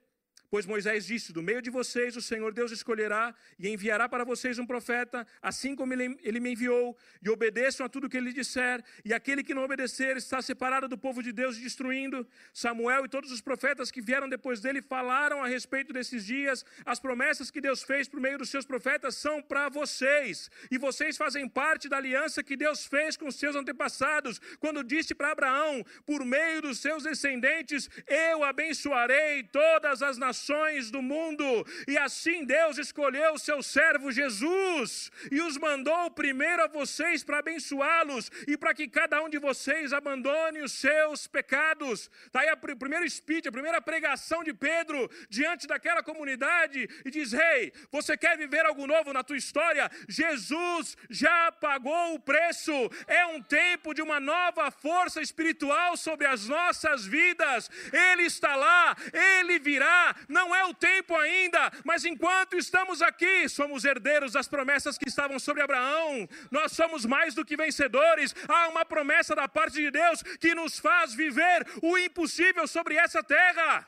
Pois 0.49 0.65
Moisés 0.65 1.05
disse: 1.05 1.31
Do 1.31 1.43
meio 1.43 1.61
de 1.61 1.69
vocês 1.69 2.17
o 2.17 2.21
Senhor 2.21 2.51
Deus 2.51 2.71
escolherá 2.71 3.35
e 3.59 3.69
enviará 3.69 4.09
para 4.09 4.23
vocês 4.23 4.57
um 4.57 4.65
profeta, 4.65 5.25
assim 5.41 5.75
como 5.75 5.93
ele, 5.93 6.39
me 6.39 6.51
enviou, 6.53 6.97
e 7.21 7.29
obedeçam 7.29 7.85
a 7.85 7.89
tudo 7.89 8.09
que 8.09 8.17
ele 8.17 8.33
disser, 8.33 8.83
e 9.05 9.13
aquele 9.13 9.43
que 9.43 9.53
não 9.53 9.63
obedecer 9.63 10.17
está 10.17 10.41
separado 10.41 10.87
do 10.87 10.97
povo 10.97 11.21
de 11.21 11.31
Deus, 11.31 11.55
destruindo. 11.57 12.27
Samuel 12.51 13.05
e 13.05 13.09
todos 13.09 13.31
os 13.31 13.41
profetas 13.41 13.91
que 13.91 14.01
vieram 14.01 14.27
depois 14.27 14.59
dele 14.59 14.81
falaram 14.81 15.43
a 15.43 15.47
respeito 15.47 15.93
desses 15.93 16.25
dias. 16.25 16.65
As 16.83 16.99
promessas 16.99 17.51
que 17.51 17.61
Deus 17.61 17.83
fez 17.83 18.07
por 18.07 18.19
meio 18.19 18.39
dos 18.39 18.49
seus 18.49 18.65
profetas 18.65 19.15
são 19.15 19.43
para 19.43 19.69
vocês, 19.69 20.49
e 20.71 20.79
vocês 20.79 21.15
fazem 21.15 21.47
parte 21.47 21.87
da 21.87 21.97
aliança 21.97 22.43
que 22.43 22.57
Deus 22.57 22.87
fez 22.87 23.15
com 23.15 23.27
os 23.27 23.35
seus 23.35 23.55
antepassados, 23.55 24.41
quando 24.59 24.83
disse 24.83 25.13
para 25.13 25.31
Abraão: 25.31 25.85
Por 26.07 26.25
meio 26.25 26.63
dos 26.63 26.79
seus 26.79 27.03
descendentes 27.03 27.87
eu 28.07 28.43
abençoarei 28.43 29.43
todas 29.43 30.01
as 30.01 30.17
nações 30.17 30.38
nações 30.39 30.89
do 30.89 31.01
mundo. 31.01 31.43
E 31.87 31.97
assim 31.97 32.45
Deus 32.45 32.77
escolheu 32.77 33.33
o 33.33 33.39
seu 33.39 33.61
servo 33.61 34.11
Jesus 34.11 35.11
e 35.29 35.41
os 35.41 35.57
mandou 35.57 36.09
primeiro 36.11 36.63
a 36.63 36.67
vocês 36.67 37.23
para 37.23 37.39
abençoá-los 37.39 38.31
e 38.47 38.55
para 38.57 38.73
que 38.73 38.87
cada 38.87 39.21
um 39.21 39.29
de 39.29 39.37
vocês 39.37 39.91
abandone 39.91 40.61
os 40.61 40.71
seus 40.71 41.27
pecados. 41.27 42.09
Está 42.25 42.41
aí 42.41 42.51
o 42.51 42.77
primeiro 42.77 43.09
speech, 43.09 43.47
a 43.47 43.51
primeira 43.51 43.81
pregação 43.81 44.43
de 44.43 44.53
Pedro 44.53 45.09
diante 45.29 45.67
daquela 45.67 46.01
comunidade 46.01 46.87
e 47.05 47.11
diz: 47.11 47.33
Rei, 47.33 47.63
hey, 47.63 47.73
você 47.91 48.15
quer 48.15 48.37
viver 48.37 48.65
algo 48.65 48.87
novo 48.87 49.11
na 49.11 49.23
tua 49.23 49.37
história? 49.37 49.91
Jesus 50.07 50.95
já 51.09 51.51
pagou 51.51 52.15
o 52.15 52.19
preço. 52.19 52.71
É 53.07 53.25
um 53.25 53.41
tempo 53.41 53.93
de 53.93 54.01
uma 54.01 54.19
nova 54.19 54.71
força 54.71 55.21
espiritual 55.21 55.97
sobre 55.97 56.25
as 56.25 56.47
nossas 56.47 57.05
vidas. 57.05 57.69
Ele 57.91 58.23
está 58.23 58.55
lá, 58.55 58.95
ele 59.13 59.59
virá 59.59 60.15
não 60.29 60.55
é 60.55 60.63
o 60.63 60.73
tempo 60.73 61.15
ainda, 61.15 61.71
mas 61.83 62.05
enquanto 62.05 62.55
estamos 62.55 63.01
aqui, 63.01 63.49
somos 63.49 63.83
herdeiros 63.83 64.33
das 64.33 64.47
promessas 64.47 64.97
que 64.97 65.09
estavam 65.09 65.39
sobre 65.39 65.63
Abraão, 65.63 66.29
nós 66.51 66.71
somos 66.71 67.03
mais 67.03 67.33
do 67.33 67.43
que 67.43 67.57
vencedores. 67.57 68.35
Há 68.47 68.67
uma 68.69 68.85
promessa 68.85 69.35
da 69.35 69.47
parte 69.47 69.81
de 69.81 69.89
Deus 69.89 70.21
que 70.39 70.53
nos 70.53 70.79
faz 70.79 71.15
viver 71.15 71.65
o 71.81 71.97
impossível 71.97 72.67
sobre 72.67 72.95
essa 72.95 73.23
terra. 73.23 73.87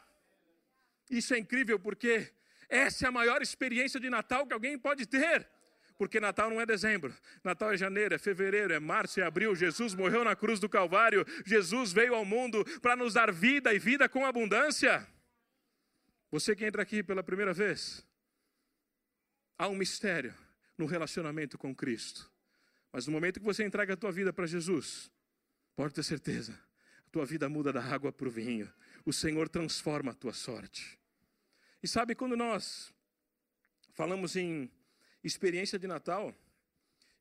Isso 1.09 1.33
é 1.33 1.37
incrível 1.37 1.79
porque 1.79 2.33
essa 2.67 3.05
é 3.05 3.07
a 3.07 3.11
maior 3.11 3.41
experiência 3.41 3.99
de 3.99 4.09
Natal 4.09 4.47
que 4.47 4.53
alguém 4.53 4.77
pode 4.79 5.05
ter. 5.05 5.47
Porque 5.97 6.19
Natal 6.19 6.49
não 6.49 6.59
é 6.59 6.65
dezembro, 6.65 7.13
Natal 7.43 7.71
é 7.71 7.77
janeiro, 7.77 8.15
é 8.15 8.17
fevereiro, 8.17 8.73
é 8.73 8.79
março, 8.79 9.21
é 9.21 9.23
abril. 9.23 9.55
Jesus 9.55 9.93
morreu 9.93 10.23
na 10.23 10.35
cruz 10.35 10.59
do 10.59 10.67
Calvário, 10.67 11.23
Jesus 11.45 11.93
veio 11.93 12.15
ao 12.15 12.25
mundo 12.25 12.65
para 12.81 12.95
nos 12.95 13.13
dar 13.13 13.31
vida 13.31 13.71
e 13.71 13.77
vida 13.77 14.09
com 14.09 14.25
abundância. 14.25 15.07
Você 16.31 16.55
que 16.55 16.65
entra 16.65 16.81
aqui 16.81 17.03
pela 17.03 17.21
primeira 17.21 17.53
vez, 17.53 18.07
há 19.57 19.67
um 19.67 19.75
mistério 19.75 20.33
no 20.77 20.85
relacionamento 20.85 21.57
com 21.57 21.75
Cristo. 21.75 22.31
Mas 22.91 23.05
no 23.05 23.11
momento 23.11 23.39
que 23.39 23.45
você 23.45 23.65
entrega 23.65 23.93
a 23.93 23.97
tua 23.97 24.13
vida 24.13 24.31
para 24.31 24.47
Jesus, 24.47 25.11
pode 25.75 25.93
ter 25.93 26.03
certeza, 26.03 26.53
a 27.05 27.09
tua 27.09 27.25
vida 27.25 27.49
muda 27.49 27.73
da 27.73 27.83
água 27.83 28.13
para 28.13 28.27
o 28.27 28.31
vinho. 28.31 28.71
O 29.05 29.11
Senhor 29.11 29.49
transforma 29.49 30.11
a 30.11 30.15
tua 30.15 30.31
sorte. 30.31 30.97
E 31.83 31.87
sabe 31.87 32.15
quando 32.15 32.37
nós 32.37 32.93
falamos 33.93 34.37
em 34.37 34.71
experiência 35.21 35.77
de 35.77 35.85
Natal, 35.85 36.33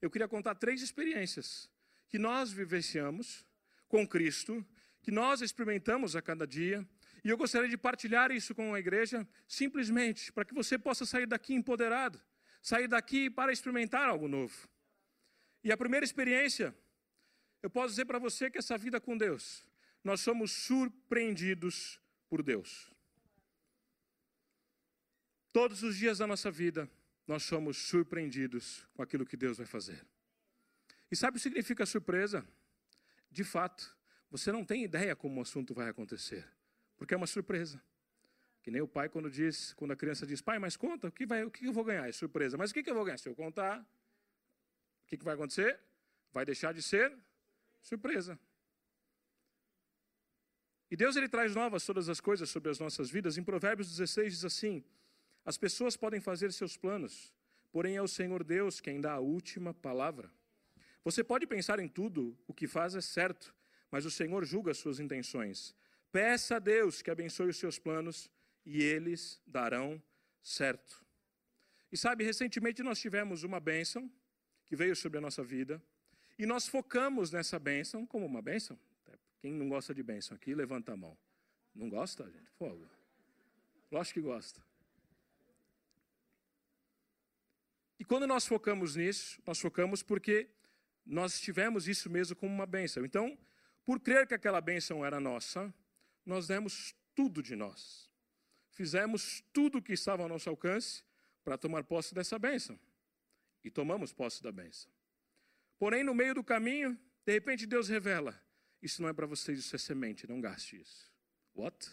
eu 0.00 0.08
queria 0.08 0.28
contar 0.28 0.54
três 0.54 0.82
experiências 0.82 1.68
que 2.08 2.18
nós 2.18 2.52
vivenciamos 2.52 3.44
com 3.88 4.06
Cristo, 4.06 4.64
que 5.02 5.10
nós 5.10 5.40
experimentamos 5.40 6.14
a 6.14 6.22
cada 6.22 6.46
dia 6.46 6.86
e 7.24 7.28
eu 7.28 7.36
gostaria 7.36 7.68
de 7.68 7.76
partilhar 7.76 8.30
isso 8.30 8.54
com 8.54 8.74
a 8.74 8.78
igreja, 8.78 9.26
simplesmente 9.46 10.32
para 10.32 10.44
que 10.44 10.54
você 10.54 10.78
possa 10.78 11.04
sair 11.04 11.26
daqui 11.26 11.54
empoderado, 11.54 12.20
sair 12.62 12.88
daqui 12.88 13.28
para 13.28 13.52
experimentar 13.52 14.08
algo 14.08 14.28
novo. 14.28 14.68
E 15.62 15.70
a 15.70 15.76
primeira 15.76 16.04
experiência, 16.04 16.74
eu 17.62 17.68
posso 17.68 17.90
dizer 17.90 18.06
para 18.06 18.18
você 18.18 18.50
que 18.50 18.58
essa 18.58 18.78
vida 18.78 19.00
com 19.00 19.16
Deus, 19.16 19.66
nós 20.02 20.20
somos 20.20 20.50
surpreendidos 20.50 22.00
por 22.28 22.42
Deus. 22.42 22.90
Todos 25.52 25.82
os 25.82 25.96
dias 25.96 26.18
da 26.18 26.26
nossa 26.26 26.50
vida, 26.50 26.88
nós 27.26 27.42
somos 27.42 27.76
surpreendidos 27.76 28.86
com 28.94 29.02
aquilo 29.02 29.26
que 29.26 29.36
Deus 29.36 29.58
vai 29.58 29.66
fazer. 29.66 30.06
E 31.10 31.16
sabe 31.16 31.32
o 31.32 31.34
que 31.34 31.42
significa 31.42 31.84
surpresa? 31.84 32.46
De 33.30 33.44
fato, 33.44 33.96
você 34.30 34.50
não 34.52 34.64
tem 34.64 34.84
ideia 34.84 35.14
como 35.14 35.38
o 35.38 35.42
assunto 35.42 35.74
vai 35.74 35.88
acontecer. 35.88 36.48
Porque 37.00 37.14
é 37.14 37.16
uma 37.16 37.26
surpresa. 37.26 37.82
Que 38.62 38.70
nem 38.70 38.82
o 38.82 38.86
pai 38.86 39.08
quando 39.08 39.30
diz, 39.30 39.72
quando 39.72 39.92
a 39.92 39.96
criança 39.96 40.26
diz, 40.26 40.42
pai, 40.42 40.58
mas 40.58 40.76
conta, 40.76 41.08
o 41.08 41.10
que, 41.10 41.24
vai, 41.24 41.42
o 41.42 41.50
que 41.50 41.64
eu 41.64 41.72
vou 41.72 41.82
ganhar? 41.82 42.06
É 42.06 42.12
surpresa. 42.12 42.58
Mas 42.58 42.70
o 42.70 42.74
que, 42.74 42.88
eu 42.88 42.94
vou 42.94 43.06
ganhar? 43.06 43.16
Se 43.16 43.26
eu 43.26 43.34
contar, 43.34 43.80
o 43.80 45.06
que, 45.06 45.16
que 45.16 45.24
vai 45.24 45.32
acontecer? 45.32 45.80
Vai 46.30 46.44
deixar 46.44 46.74
de 46.74 46.82
ser 46.82 47.10
surpresa. 47.80 48.38
E 50.90 50.94
Deus 50.94 51.16
ele 51.16 51.26
traz 51.26 51.54
novas 51.54 51.86
todas 51.86 52.10
as 52.10 52.20
coisas 52.20 52.50
sobre 52.50 52.70
as 52.70 52.78
nossas 52.78 53.08
vidas. 53.08 53.38
Em 53.38 53.42
Provérbios 53.42 53.88
16 53.88 54.34
diz 54.34 54.44
assim: 54.44 54.84
As 55.42 55.56
pessoas 55.56 55.96
podem 55.96 56.20
fazer 56.20 56.52
seus 56.52 56.76
planos, 56.76 57.32
porém 57.72 57.96
é 57.96 58.02
o 58.02 58.08
Senhor 58.08 58.44
Deus 58.44 58.78
quem 58.78 59.00
dá 59.00 59.14
a 59.14 59.20
última 59.20 59.72
palavra. 59.72 60.30
Você 61.02 61.24
pode 61.24 61.46
pensar 61.46 61.80
em 61.80 61.88
tudo, 61.88 62.36
o 62.46 62.52
que 62.52 62.66
faz 62.66 62.94
é 62.94 63.00
certo, 63.00 63.54
mas 63.90 64.04
o 64.04 64.10
Senhor 64.10 64.44
julga 64.44 64.72
as 64.72 64.76
suas 64.76 65.00
intenções. 65.00 65.74
Peça 66.12 66.56
a 66.56 66.58
Deus 66.58 67.02
que 67.02 67.10
abençoe 67.10 67.48
os 67.48 67.56
seus 67.56 67.78
planos 67.78 68.30
e 68.64 68.82
eles 68.82 69.40
darão 69.46 70.02
certo. 70.42 71.04
E 71.92 71.96
sabe, 71.96 72.24
recentemente 72.24 72.82
nós 72.82 73.00
tivemos 73.00 73.42
uma 73.42 73.60
bênção 73.60 74.10
que 74.66 74.76
veio 74.76 74.94
sobre 74.94 75.18
a 75.18 75.20
nossa 75.20 75.42
vida 75.42 75.82
e 76.38 76.46
nós 76.46 76.66
focamos 76.66 77.30
nessa 77.30 77.58
bênção 77.58 78.06
como 78.06 78.26
uma 78.26 78.42
bênção. 78.42 78.78
Quem 79.40 79.52
não 79.52 79.68
gosta 79.68 79.94
de 79.94 80.02
bênção 80.02 80.36
aqui, 80.36 80.54
levanta 80.54 80.92
a 80.92 80.96
mão. 80.96 81.16
Não 81.74 81.88
gosta, 81.88 82.24
gente? 82.30 82.50
Fogo. 82.58 82.88
Lógico 83.90 84.20
que 84.20 84.26
gosta. 84.26 84.60
E 87.98 88.04
quando 88.04 88.26
nós 88.26 88.46
focamos 88.46 88.96
nisso, 88.96 89.40
nós 89.46 89.58
focamos 89.60 90.02
porque 90.02 90.48
nós 91.04 91.40
tivemos 91.40 91.88
isso 91.88 92.08
mesmo 92.08 92.36
como 92.36 92.54
uma 92.54 92.66
bênção. 92.66 93.04
Então, 93.04 93.36
por 93.84 94.00
crer 94.00 94.26
que 94.26 94.34
aquela 94.34 94.60
bênção 94.60 95.04
era 95.04 95.18
nossa, 95.18 95.72
nós 96.30 96.46
demos 96.46 96.94
tudo 97.14 97.42
de 97.42 97.56
nós. 97.56 98.08
Fizemos 98.70 99.42
tudo 99.52 99.78
o 99.78 99.82
que 99.82 99.92
estava 99.92 100.22
ao 100.22 100.28
nosso 100.28 100.48
alcance 100.48 101.02
para 101.44 101.58
tomar 101.58 101.82
posse 101.84 102.14
dessa 102.14 102.38
bênção. 102.38 102.78
E 103.64 103.70
tomamos 103.70 104.12
posse 104.12 104.42
da 104.42 104.52
bênção. 104.52 104.90
Porém, 105.78 106.04
no 106.04 106.14
meio 106.14 106.34
do 106.34 106.44
caminho, 106.44 106.98
de 107.26 107.32
repente 107.32 107.66
Deus 107.66 107.88
revela: 107.88 108.40
Isso 108.80 109.02
não 109.02 109.08
é 109.08 109.12
para 109.12 109.26
vocês, 109.26 109.58
isso 109.58 109.74
é 109.74 109.78
semente, 109.78 110.26
não 110.26 110.40
gaste 110.40 110.80
isso. 110.80 111.12
What? 111.54 111.90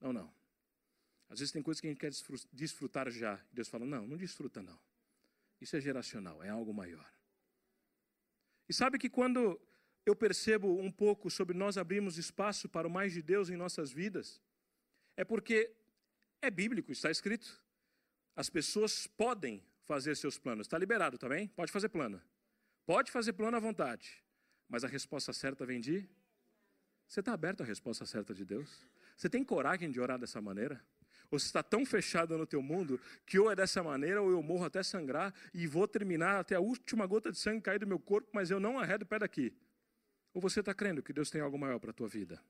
Não, 0.00 0.12
não. 0.12 0.34
Às 1.28 1.38
vezes 1.38 1.52
tem 1.52 1.62
coisas 1.62 1.80
que 1.80 1.86
a 1.86 1.90
gente 1.90 2.00
quer 2.00 2.10
desfrutar 2.52 3.08
já. 3.10 3.40
E 3.52 3.54
Deus 3.54 3.68
fala: 3.68 3.86
Não, 3.86 4.06
não 4.06 4.16
desfruta 4.16 4.62
não. 4.62 4.78
Isso 5.60 5.76
é 5.76 5.80
geracional, 5.80 6.42
é 6.42 6.50
algo 6.50 6.74
maior. 6.74 7.08
E 8.68 8.74
sabe 8.74 8.98
que 8.98 9.08
quando 9.08 9.60
eu 10.06 10.14
percebo 10.14 10.78
um 10.78 10.90
pouco 10.90 11.30
sobre 11.30 11.56
nós 11.56 11.78
abrirmos 11.78 12.18
espaço 12.18 12.68
para 12.68 12.86
o 12.86 12.90
mais 12.90 13.12
de 13.12 13.22
Deus 13.22 13.48
em 13.48 13.56
nossas 13.56 13.90
vidas, 13.90 14.40
é 15.16 15.24
porque 15.24 15.72
é 16.42 16.50
bíblico, 16.50 16.92
está 16.92 17.10
escrito. 17.10 17.62
As 18.36 18.50
pessoas 18.50 19.06
podem 19.06 19.62
fazer 19.84 20.16
seus 20.16 20.38
planos. 20.38 20.66
Está 20.66 20.76
liberado, 20.76 21.16
tá 21.16 21.28
bem? 21.28 21.48
Pode 21.48 21.70
fazer 21.70 21.88
plano. 21.88 22.20
Pode 22.84 23.10
fazer 23.10 23.32
plano 23.32 23.56
à 23.56 23.60
vontade. 23.60 24.22
Mas 24.68 24.84
a 24.84 24.88
resposta 24.88 25.32
certa 25.32 25.64
vem 25.64 25.80
de 25.80 26.08
Você 27.06 27.20
está 27.20 27.32
aberto 27.32 27.62
à 27.62 27.66
resposta 27.66 28.04
certa 28.06 28.34
de 28.34 28.44
Deus? 28.44 28.86
Você 29.16 29.28
tem 29.28 29.44
coragem 29.44 29.90
de 29.90 30.00
orar 30.00 30.18
dessa 30.18 30.40
maneira? 30.40 30.84
Ou 31.30 31.38
você 31.38 31.46
está 31.46 31.62
tão 31.62 31.84
fechado 31.84 32.36
no 32.36 32.46
teu 32.46 32.62
mundo 32.62 33.00
que 33.24 33.38
ou 33.38 33.50
é 33.50 33.56
dessa 33.56 33.82
maneira 33.82 34.20
ou 34.20 34.30
eu 34.30 34.42
morro 34.42 34.64
até 34.64 34.82
sangrar 34.82 35.32
e 35.52 35.66
vou 35.66 35.86
terminar 35.86 36.40
até 36.40 36.54
a 36.56 36.60
última 36.60 37.06
gota 37.06 37.30
de 37.30 37.38
sangue 37.38 37.60
cair 37.60 37.78
do 37.78 37.86
meu 37.86 37.98
corpo, 37.98 38.30
mas 38.32 38.50
eu 38.50 38.58
não 38.58 38.78
arredo 38.78 39.04
o 39.04 39.06
pé 39.06 39.18
daqui. 39.18 39.54
Ou 40.34 40.40
você 40.40 40.60
está 40.60 40.74
crendo 40.74 41.02
que 41.02 41.12
Deus 41.12 41.30
tem 41.30 41.40
algo 41.40 41.56
maior 41.56 41.78
para 41.78 41.90
a 41.90 41.94
tua 41.94 42.08
vida? 42.08 42.42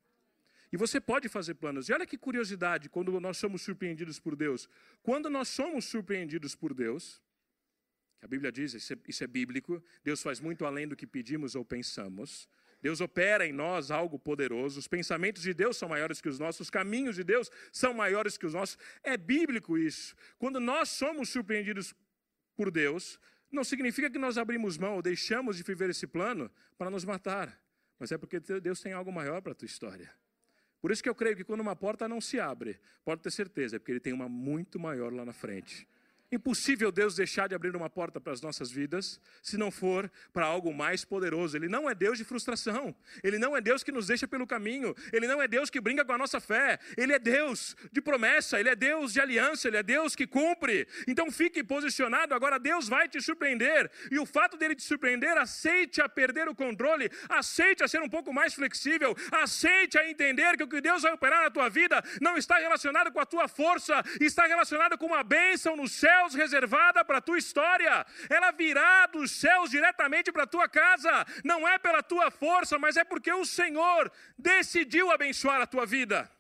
E 0.73 0.77
você 0.77 1.01
pode 1.01 1.29
fazer 1.29 1.55
planos. 1.55 1.89
E 1.89 1.93
olha 1.93 2.07
que 2.07 2.19
curiosidade 2.19 2.89
quando 2.89 3.21
nós 3.21 3.37
somos 3.37 3.63
surpreendidos 3.63 4.19
por 4.19 4.35
Deus. 4.35 4.69
Quando 5.03 5.31
nós 5.31 5.49
somos 5.49 5.85
surpreendidos 5.85 6.57
por 6.57 6.75
Deus, 6.75 7.23
a 8.23 8.27
Bíblia 8.27 8.51
diz, 8.51 8.73
isso 8.73 8.95
é, 8.95 8.97
isso 9.07 9.23
é 9.23 9.27
bíblico, 9.27 9.85
Deus 10.03 10.23
faz 10.23 10.41
muito 10.41 10.65
além 10.65 10.89
do 10.89 10.97
que 10.97 11.07
pedimos 11.07 11.55
ou 11.55 11.65
pensamos. 11.65 12.49
Deus 12.81 13.01
opera 13.01 13.47
em 13.47 13.53
nós 13.53 13.91
algo 13.91 14.19
poderoso, 14.19 14.79
os 14.79 14.89
pensamentos 14.89 15.43
de 15.43 15.55
Deus 15.55 15.77
são 15.77 15.89
maiores 15.89 16.21
que 16.21 16.29
os 16.29 16.39
nossos, 16.39 16.63
os 16.63 16.71
caminhos 16.71 17.17
de 17.17 17.25
Deus 17.25 17.51
são 17.71 17.95
maiores 17.95 18.37
que 18.37 18.47
os 18.47 18.55
nossos. 18.55 18.79
É 19.03 19.17
bíblico 19.17 19.79
isso. 19.79 20.15
Quando 20.39 20.59
nós 20.59 20.89
somos 20.89 21.29
surpreendidos 21.29 21.95
por 22.57 22.71
Deus, 22.71 23.19
não 23.51 23.63
significa 23.63 24.11
que 24.11 24.19
nós 24.19 24.37
abrimos 24.37 24.77
mão 24.77 24.97
ou 24.97 25.03
deixamos 25.03 25.57
de 25.57 25.63
viver 25.63 25.91
esse 25.91 26.07
plano 26.07 26.51
para 26.77 26.91
nos 26.91 27.05
matar, 27.05 27.59
mas 27.99 28.13
é 28.13 28.19
porque 28.19 28.41
Deus 28.41 28.81
tem 28.81 28.93
algo 28.93 29.13
maior 29.13 29.41
para 29.41 29.53
a 29.53 29.55
tua 29.55 29.67
história. 29.67 30.13
Por 30.81 30.91
isso 30.91 31.03
que 31.03 31.09
eu 31.09 31.15
creio 31.15 31.37
que 31.37 31.45
quando 31.45 31.61
uma 31.61 31.75
porta 31.75 32.07
não 32.07 32.21
se 32.21 32.39
abre, 32.39 32.79
pode 33.05 33.23
ter 33.23 33.31
certeza, 33.31 33.77
é 33.77 33.79
porque 33.79 33.93
Ele 33.93 34.01
tem 34.01 34.13
uma 34.13 34.29
muito 34.29 34.79
maior 34.79 35.13
lá 35.13 35.25
na 35.25 35.33
frente. 35.33 35.89
Impossível 36.33 36.91
Deus 36.91 37.15
deixar 37.15 37.49
de 37.49 37.55
abrir 37.55 37.77
uma 37.77 37.89
porta 37.89 38.21
para 38.21 38.33
as 38.33 38.41
nossas 38.41 38.71
vidas, 38.71 39.21
se 39.43 39.57
não 39.57 39.71
for 39.71 40.11
para 40.33 40.47
algo 40.47 40.73
mais 40.73 41.05
poderoso. 41.05 41.57
Ele 41.57 41.69
não 41.69 41.89
é 41.89 41.95
Deus 41.95 42.19
de 42.19 42.25
frustração. 42.25 42.95
Ele 43.23 43.39
não 43.39 43.57
é 43.57 43.61
Deus 43.61 43.85
que 43.85 43.93
nos 43.93 44.09
deixa 44.09 44.27
pelo 44.27 44.47
caminho. 44.47 44.97
Ele 45.13 45.29
não 45.29 45.41
é 45.41 45.47
Deus 45.47 45.71
que 45.71 45.81
brinca 45.81 46.05
com 46.05 46.13
a 46.13 46.19
nossa 46.19 46.41
fé. 46.41 46.79
Ele 46.97 47.13
é 47.13 47.19
Deus 47.19 47.77
de 47.93 48.01
promessa. 48.01 48.59
Ele 48.59 48.69
é 48.69 48.75
Deus 48.75 49.13
de 49.13 49.21
aliança. 49.21 49.69
Ele 49.69 49.77
é 49.77 49.83
Deus 49.83 50.17
que 50.17 50.27
cumpre. 50.27 50.89
Então 51.07 51.31
fique 51.31 51.63
posicionado. 51.63 52.35
Agora 52.35 52.59
Deus 52.59 52.89
vai 52.89 53.09
te 53.09 53.21
surpreender. 53.21 53.91
E 54.11 54.19
o 54.19 54.27
fato 54.27 54.57
dele 54.57 54.75
te 54.75 54.83
surpreender, 54.83 55.37
aceite 55.37 56.01
a 56.01 56.09
perder 56.09 56.49
o 56.49 56.55
controle. 56.55 57.11
Aceite 57.29 57.85
a 57.85 57.89
ser 57.89 58.01
um 58.01 58.09
pouco 58.09 58.33
mais 58.33 58.55
flexível. 58.55 59.15
Aceite 59.31 59.99
a 59.99 60.11
entender 60.11 60.57
que 60.57 60.65
o 60.65 60.69
que 60.69 60.81
Deus 60.81 61.03
vai 61.03 61.13
operar 61.13 61.45
na 61.45 61.51
tua 61.51 61.69
vida 61.69 62.03
não 62.21 62.37
está 62.37 62.59
relacionado 62.59 63.13
com 63.13 63.21
a 63.21 63.27
tua 63.27 63.47
força. 63.47 64.03
Está 64.21 64.47
relacionado 64.47 64.99
com 64.99 65.07
uma 65.07 65.23
bênção 65.23 65.77
no 65.77 65.87
céu 65.87 66.24
céus 66.25 66.35
reservada 66.35 67.05
para 67.05 67.19
a 67.19 67.21
tua 67.21 67.39
história, 67.39 68.07
ela 68.31 68.51
virá 68.51 69.07
dos 69.07 69.31
céus 69.31 69.71
diretamente 69.71 70.33
para 70.33 70.45
a 70.45 70.47
tua 70.47 70.69
casa, 70.69 71.27
não 71.45 71.67
é 71.69 71.79
pela 71.79 72.03
tua 72.03 72.31
força, 72.31 72.79
mas 72.79 72.97
é 72.97 73.05
porque 73.05 73.33
o 73.33 73.45
Senhor 73.45 74.11
decidiu 74.39 75.11
abençoar 75.11 75.61
a 75.61 75.67
tua 75.67 75.85
vida. 75.85 76.31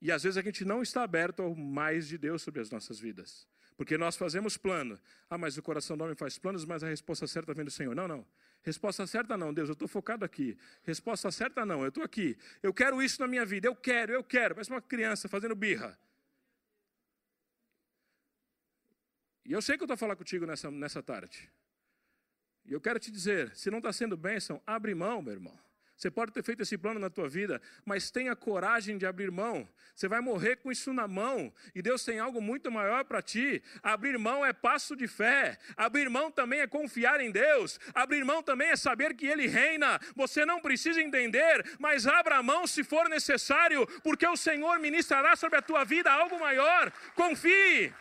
E 0.00 0.10
às 0.12 0.22
vezes 0.22 0.36
a 0.36 0.42
gente 0.42 0.64
não 0.64 0.82
está 0.82 1.02
aberto 1.02 1.42
ao 1.42 1.54
mais 1.54 2.08
de 2.08 2.18
Deus 2.18 2.42
sobre 2.42 2.60
as 2.60 2.70
nossas 2.70 2.98
vidas. 2.98 3.46
Porque 3.76 3.98
nós 3.98 4.16
fazemos 4.16 4.56
plano. 4.56 5.00
Ah, 5.28 5.36
mas 5.36 5.56
o 5.56 5.62
coração 5.62 5.96
do 5.96 6.04
homem 6.04 6.14
faz 6.14 6.38
planos, 6.38 6.64
mas 6.64 6.84
a 6.84 6.88
resposta 6.88 7.26
certa 7.26 7.52
vem 7.52 7.64
do 7.64 7.70
Senhor. 7.70 7.94
Não, 7.94 8.06
não. 8.06 8.24
Resposta 8.62 9.06
certa 9.06 9.36
não, 9.36 9.52
Deus, 9.52 9.68
eu 9.68 9.72
estou 9.72 9.88
focado 9.88 10.24
aqui. 10.24 10.56
Resposta 10.84 11.30
certa 11.30 11.66
não, 11.66 11.82
eu 11.82 11.88
estou 11.88 12.04
aqui. 12.04 12.36
Eu 12.62 12.72
quero 12.72 13.02
isso 13.02 13.20
na 13.20 13.26
minha 13.26 13.44
vida, 13.44 13.66
eu 13.66 13.74
quero, 13.74 14.12
eu 14.12 14.22
quero. 14.22 14.54
Parece 14.54 14.70
uma 14.70 14.80
criança 14.80 15.28
fazendo 15.28 15.54
birra. 15.56 15.98
E 19.44 19.52
eu 19.52 19.60
sei 19.60 19.76
que 19.76 19.82
eu 19.82 19.86
estou 19.86 19.96
falando 19.96 20.16
contigo 20.16 20.46
nessa, 20.46 20.70
nessa 20.70 21.02
tarde. 21.02 21.50
E 22.64 22.72
eu 22.72 22.80
quero 22.80 22.98
te 22.98 23.10
dizer, 23.10 23.54
se 23.54 23.70
não 23.70 23.78
está 23.78 23.92
sendo 23.92 24.16
bênção, 24.16 24.60
abre 24.66 24.94
mão, 24.94 25.20
meu 25.20 25.34
irmão. 25.34 25.58
Você 25.96 26.10
pode 26.10 26.32
ter 26.32 26.42
feito 26.42 26.62
esse 26.62 26.76
plano 26.76 26.98
na 26.98 27.08
tua 27.08 27.28
vida, 27.28 27.62
mas 27.84 28.10
tenha 28.10 28.34
coragem 28.34 28.98
de 28.98 29.06
abrir 29.06 29.30
mão. 29.30 29.68
Você 29.94 30.08
vai 30.08 30.20
morrer 30.20 30.56
com 30.56 30.72
isso 30.72 30.92
na 30.92 31.06
mão. 31.06 31.52
E 31.72 31.80
Deus 31.80 32.04
tem 32.04 32.18
algo 32.18 32.40
muito 32.40 32.70
maior 32.70 33.04
para 33.04 33.22
ti. 33.22 33.62
Abrir 33.80 34.18
mão 34.18 34.44
é 34.44 34.52
passo 34.52 34.96
de 34.96 35.06
fé. 35.06 35.56
Abrir 35.76 36.10
mão 36.10 36.32
também 36.32 36.60
é 36.60 36.66
confiar 36.66 37.20
em 37.20 37.30
Deus. 37.30 37.78
Abrir 37.94 38.24
mão 38.24 38.42
também 38.42 38.70
é 38.70 38.76
saber 38.76 39.14
que 39.14 39.26
Ele 39.26 39.46
reina. 39.46 40.00
Você 40.16 40.44
não 40.44 40.60
precisa 40.60 41.00
entender, 41.00 41.64
mas 41.78 42.08
abra 42.08 42.42
mão 42.42 42.66
se 42.66 42.82
for 42.82 43.08
necessário, 43.08 43.86
porque 44.02 44.26
o 44.26 44.36
Senhor 44.36 44.80
ministrará 44.80 45.36
sobre 45.36 45.58
a 45.58 45.62
tua 45.62 45.84
vida 45.84 46.10
algo 46.10 46.40
maior. 46.40 46.92
Confie. 47.14 47.94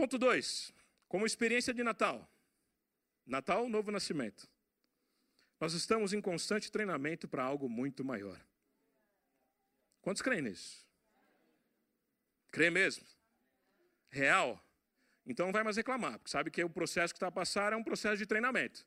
Ponto 0.00 0.16
2. 0.16 0.72
Como 1.08 1.26
experiência 1.26 1.74
de 1.74 1.84
Natal. 1.84 2.26
Natal, 3.26 3.68
novo 3.68 3.90
nascimento. 3.90 4.48
Nós 5.60 5.74
estamos 5.74 6.14
em 6.14 6.22
constante 6.22 6.72
treinamento 6.72 7.28
para 7.28 7.44
algo 7.44 7.68
muito 7.68 8.02
maior. 8.02 8.40
Quantos 10.00 10.22
creem 10.22 10.40
nisso? 10.40 10.86
Crê 12.50 12.70
mesmo? 12.70 13.04
Real? 14.08 14.58
Então 15.26 15.44
não 15.44 15.52
vai 15.52 15.62
mais 15.62 15.76
reclamar, 15.76 16.18
porque 16.18 16.30
sabe 16.30 16.50
que 16.50 16.64
o 16.64 16.70
processo 16.70 17.12
que 17.12 17.18
está 17.18 17.26
a 17.26 17.30
passar 17.30 17.74
é 17.74 17.76
um 17.76 17.84
processo 17.84 18.16
de 18.16 18.24
treinamento. 18.24 18.86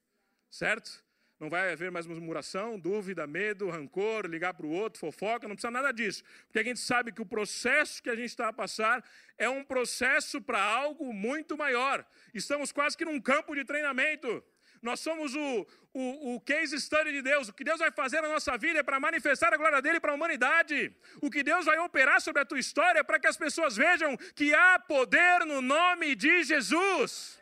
Certo? 0.49 1.06
Não 1.43 1.49
vai 1.49 1.73
haver 1.73 1.91
mais 1.91 2.08
murmuração, 2.08 2.79
dúvida, 2.79 3.27
medo, 3.27 3.69
rancor, 3.69 4.25
ligar 4.27 4.53
para 4.53 4.65
o 4.65 4.71
outro, 4.71 4.97
fofoca, 4.97 5.45
não 5.45 5.56
precisa 5.56 5.69
nada 5.69 5.91
disso. 5.91 6.23
Porque 6.45 6.60
a 6.60 6.63
gente 6.63 6.79
sabe 6.79 7.12
que 7.12 7.21
o 7.21 7.25
processo 7.25 8.01
que 8.01 8.10
a 8.10 8.15
gente 8.15 8.29
está 8.29 8.47
a 8.47 8.53
passar 8.53 9.03
é 9.38 9.49
um 9.49 9.62
processo 9.62 10.41
para 10.41 10.63
algo 10.63 11.12
muito 11.12 11.58
maior. 11.58 12.06
Estamos 12.34 12.71
quase 12.71 12.95
que 12.95 13.03
num 13.03 13.19
campo 13.19 13.53
de 13.53 13.65
treinamento. 13.65 14.41
Nós 14.82 15.01
somos 15.01 15.36
o, 15.36 15.67
o, 15.93 16.36
o 16.36 16.39
case 16.39 16.79
study 16.79 17.12
de 17.12 17.21
Deus. 17.21 17.49
O 17.49 17.53
que 17.53 17.65
Deus 17.65 17.79
vai 17.79 17.91
fazer 17.91 18.21
na 18.21 18.29
nossa 18.29 18.58
vida 18.58 18.79
é 18.79 18.84
para 18.84 18.97
manifestar 18.97 19.53
a 19.53 19.58
glória 19.58 19.82
dele 19.82 19.99
para 19.99 20.13
a 20.13 20.15
humanidade. 20.15 20.95
O 21.21 21.29
que 21.29 21.43
Deus 21.43 21.65
vai 21.65 21.77
operar 21.79 22.21
sobre 22.21 22.41
a 22.41 22.45
tua 22.45 22.60
história 22.60 22.99
é 22.99 23.03
para 23.03 23.19
que 23.19 23.27
as 23.27 23.36
pessoas 23.36 23.75
vejam 23.75 24.15
que 24.34 24.53
há 24.53 24.79
poder 24.79 25.45
no 25.45 25.62
nome 25.62 26.15
de 26.15 26.41
Jesus. 26.45 27.38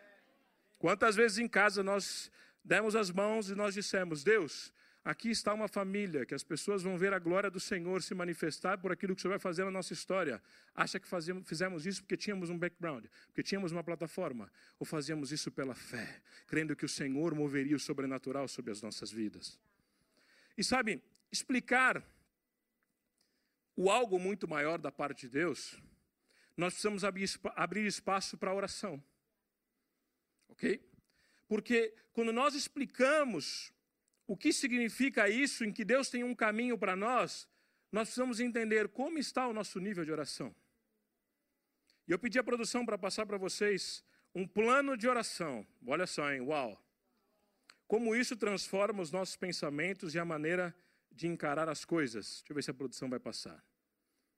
Quantas 0.80 1.16
vezes 1.16 1.38
em 1.38 1.48
casa 1.48 1.84
nós 1.84 2.32
demos 2.64 2.96
as 2.96 3.12
mãos 3.12 3.50
e 3.50 3.56
nós 3.56 3.74
dissemos: 3.74 4.24
Deus, 4.24 4.74
aqui 5.04 5.30
está 5.30 5.54
uma 5.54 5.68
família 5.68 6.26
que 6.26 6.34
as 6.34 6.44
pessoas 6.44 6.84
vão 6.84 6.98
ver 6.98 7.14
a 7.14 7.20
glória 7.20 7.50
do 7.50 7.60
Senhor 7.60 8.02
se 8.02 8.14
manifestar 8.14 8.78
por 8.78 8.92
aquilo 8.92 9.16
que 9.16 9.20
o 9.20 9.22
Senhor 9.22 9.34
vai 9.34 9.40
fazer 9.40 9.64
na 9.64 9.72
nossa 9.72 9.94
história. 9.94 10.42
Acha 10.76 11.00
que 11.00 11.08
fizemos 11.46 11.86
isso 11.86 12.02
porque 12.02 12.18
tínhamos 12.18 12.50
um 12.50 12.58
background, 12.58 13.06
porque 13.28 13.44
tínhamos 13.44 13.72
uma 13.72 13.84
plataforma, 13.84 14.52
ou 14.80 14.86
fazíamos 14.86 15.32
isso 15.32 15.52
pela 15.52 15.76
fé, 15.76 16.22
crendo 16.48 16.76
que 16.76 16.86
o 16.86 16.90
Senhor 16.90 17.34
moveria 17.36 17.76
o 17.76 17.80
sobrenatural 17.80 18.48
sobre 18.48 18.72
as 18.72 18.82
nossas 18.82 19.12
vidas? 19.12 19.60
E 20.58 20.64
sabe, 20.64 21.02
explicar 21.32 22.04
o 23.76 23.90
algo 23.90 24.20
muito 24.20 24.48
maior 24.48 24.78
da 24.78 24.92
parte 24.92 25.22
de 25.22 25.30
Deus, 25.30 25.82
nós 26.56 26.74
precisamos 26.74 27.04
abrir 27.04 27.86
espaço 27.86 28.38
para 28.38 28.52
a 28.52 28.54
oração. 28.54 29.02
Ok? 30.50 30.80
Porque 31.52 31.94
quando 32.14 32.32
nós 32.32 32.56
explicamos 32.56 33.74
o 34.26 34.38
que 34.38 34.54
significa 34.54 35.28
isso, 35.28 35.66
em 35.66 35.74
que 35.74 35.84
Deus 35.84 36.10
tem 36.10 36.24
um 36.24 36.34
caminho 36.34 36.78
para 36.78 36.96
nós, 36.96 37.46
nós 37.92 38.08
precisamos 38.08 38.40
entender 38.40 38.88
como 38.88 39.18
está 39.18 39.46
o 39.46 39.52
nosso 39.52 39.78
nível 39.78 40.06
de 40.06 40.14
oração. 40.14 40.56
E 42.08 42.12
eu 42.14 42.18
pedi 42.18 42.40
a 42.40 42.44
produção 42.44 42.86
para 42.86 42.98
passar 42.98 43.26
para 43.26 43.38
vocês 43.38 44.02
um 44.34 44.48
plano 44.48 44.96
de 44.96 45.10
oração. 45.10 45.68
Olha 45.86 46.08
só, 46.08 46.32
hein? 46.32 46.40
Uau! 46.40 46.82
Como 47.86 48.16
isso 48.16 48.38
transforma 48.38 49.04
os 49.04 49.12
nossos 49.12 49.36
pensamentos 49.36 50.16
e 50.16 50.20
a 50.20 50.24
maneira 50.24 50.74
de 51.12 51.28
encarar 51.28 51.68
as 51.68 51.84
coisas. 51.84 52.38
Deixa 52.40 52.46
eu 52.54 52.56
ver 52.56 52.64
se 52.64 52.72
a 52.72 52.74
produção 52.74 53.10
vai 53.10 53.20
passar. 53.20 53.62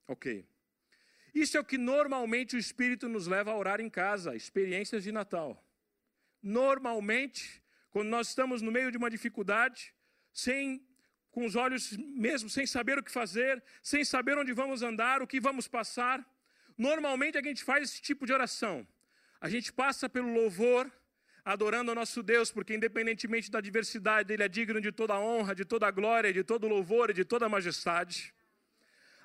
Ok. 0.08 0.48
Isso 1.32 1.58
é 1.58 1.60
o 1.60 1.64
que 1.64 1.78
normalmente 1.78 2.56
o 2.56 2.60
Espírito 2.60 3.08
nos 3.08 3.28
leva 3.28 3.52
a 3.52 3.56
orar 3.56 3.80
em 3.80 3.88
casa, 3.88 4.36
experiências 4.36 5.04
de 5.04 5.12
Natal. 5.12 5.64
Normalmente, 6.44 7.64
quando 7.90 8.10
nós 8.10 8.28
estamos 8.28 8.62
no 8.62 8.72
meio 8.72 8.92
de 8.92 8.98
uma 8.98 9.10
dificuldade, 9.10 9.94
sem 10.34 10.86
com 11.32 11.46
os 11.46 11.56
olhos 11.56 11.98
mesmo 11.98 12.48
sem 12.48 12.66
saber 12.68 13.00
o 13.00 13.04
que 13.04 13.12
fazer, 13.12 13.64
sem 13.82 14.06
saber 14.06 14.38
onde 14.38 14.54
vamos 14.54 14.84
andar, 14.84 15.22
o 15.22 15.28
que 15.28 15.40
vamos 15.40 15.68
passar, 15.68 16.24
normalmente 16.78 17.38
a 17.40 17.42
gente 17.42 17.64
faz 17.64 17.84
esse 17.84 18.02
tipo 18.02 18.26
de 18.28 18.34
oração. 18.34 18.88
A 19.42 19.50
gente 19.50 19.74
passa 19.74 20.08
pelo 20.08 20.32
louvor, 20.32 20.92
adorando 21.44 21.90
ao 21.90 21.96
nosso 21.96 22.22
Deus, 22.22 22.52
porque 22.52 22.76
independentemente 22.76 23.50
da 23.50 23.60
diversidade, 23.60 24.32
Ele 24.32 24.44
é 24.44 24.48
digno 24.48 24.80
de 24.80 24.92
toda 24.92 25.16
a 25.16 25.20
honra, 25.20 25.56
de 25.56 25.66
toda 25.66 25.88
a 25.88 25.92
glória, 25.92 26.32
de 26.32 26.44
todo 26.44 26.66
o 26.66 26.70
louvor 26.70 27.10
e 27.10 27.14
de 27.14 27.26
toda 27.26 27.48
a 27.48 27.50
majestade. 27.50 28.34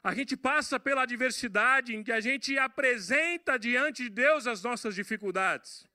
A 0.02 0.14
gente 0.14 0.34
passa 0.36 0.80
pela 0.80 1.02
adversidade 1.02 1.94
em 1.94 2.02
que 2.02 2.12
a 2.12 2.20
gente 2.20 2.56
apresenta 2.58 3.58
diante 3.58 4.04
de 4.04 4.10
Deus 4.10 4.46
as 4.46 4.62
nossas 4.62 4.94
dificuldades. 4.94 5.86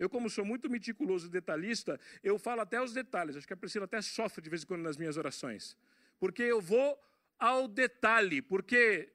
Eu, 0.00 0.08
como 0.08 0.30
sou 0.30 0.46
muito 0.46 0.70
meticuloso 0.70 1.26
e 1.26 1.30
detalhista, 1.30 2.00
eu 2.24 2.38
falo 2.38 2.62
até 2.62 2.80
os 2.82 2.94
detalhes. 2.94 3.36
Acho 3.36 3.46
que 3.46 3.52
a 3.52 3.56
Priscila 3.56 3.84
até 3.84 4.00
sofre 4.00 4.42
de 4.42 4.48
vez 4.48 4.62
em 4.62 4.66
quando 4.66 4.80
nas 4.80 4.96
minhas 4.96 5.18
orações. 5.18 5.76
Porque 6.18 6.42
eu 6.42 6.58
vou 6.58 6.98
ao 7.38 7.68
detalhe, 7.68 8.40
porque 8.40 9.12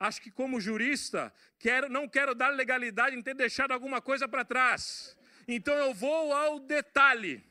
acho 0.00 0.20
que 0.20 0.32
como 0.32 0.60
jurista, 0.60 1.32
quero, 1.60 1.88
não 1.88 2.08
quero 2.08 2.34
dar 2.34 2.48
legalidade 2.48 3.14
em 3.14 3.22
ter 3.22 3.34
deixado 3.34 3.70
alguma 3.70 4.02
coisa 4.02 4.26
para 4.26 4.44
trás. 4.44 5.16
Então 5.46 5.72
eu 5.74 5.94
vou 5.94 6.32
ao 6.32 6.58
detalhe. 6.58 7.44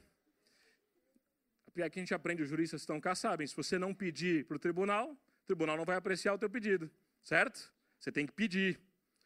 Aqui 1.82 2.00
a 2.00 2.02
gente 2.02 2.14
aprende, 2.14 2.44
os 2.44 2.50
juristas 2.50 2.82
estão 2.82 3.00
cá, 3.00 3.16
sabem, 3.16 3.48
se 3.48 3.56
você 3.56 3.80
não 3.80 3.94
pedir 3.94 4.46
para 4.46 4.58
o 4.58 4.60
tribunal, 4.60 5.12
o 5.12 5.46
tribunal 5.46 5.78
não 5.78 5.86
vai 5.86 5.96
apreciar 5.96 6.34
o 6.34 6.38
teu 6.38 6.50
pedido, 6.50 6.92
certo? 7.24 7.74
Você 7.98 8.12
tem 8.12 8.26
que 8.26 8.34
pedir. 8.34 8.82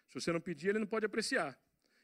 Se 0.07 0.19
você 0.19 0.31
não 0.31 0.39
pedir, 0.39 0.69
ele 0.69 0.79
não 0.79 0.88
pode 0.88 1.05
apreciar. 1.05 1.57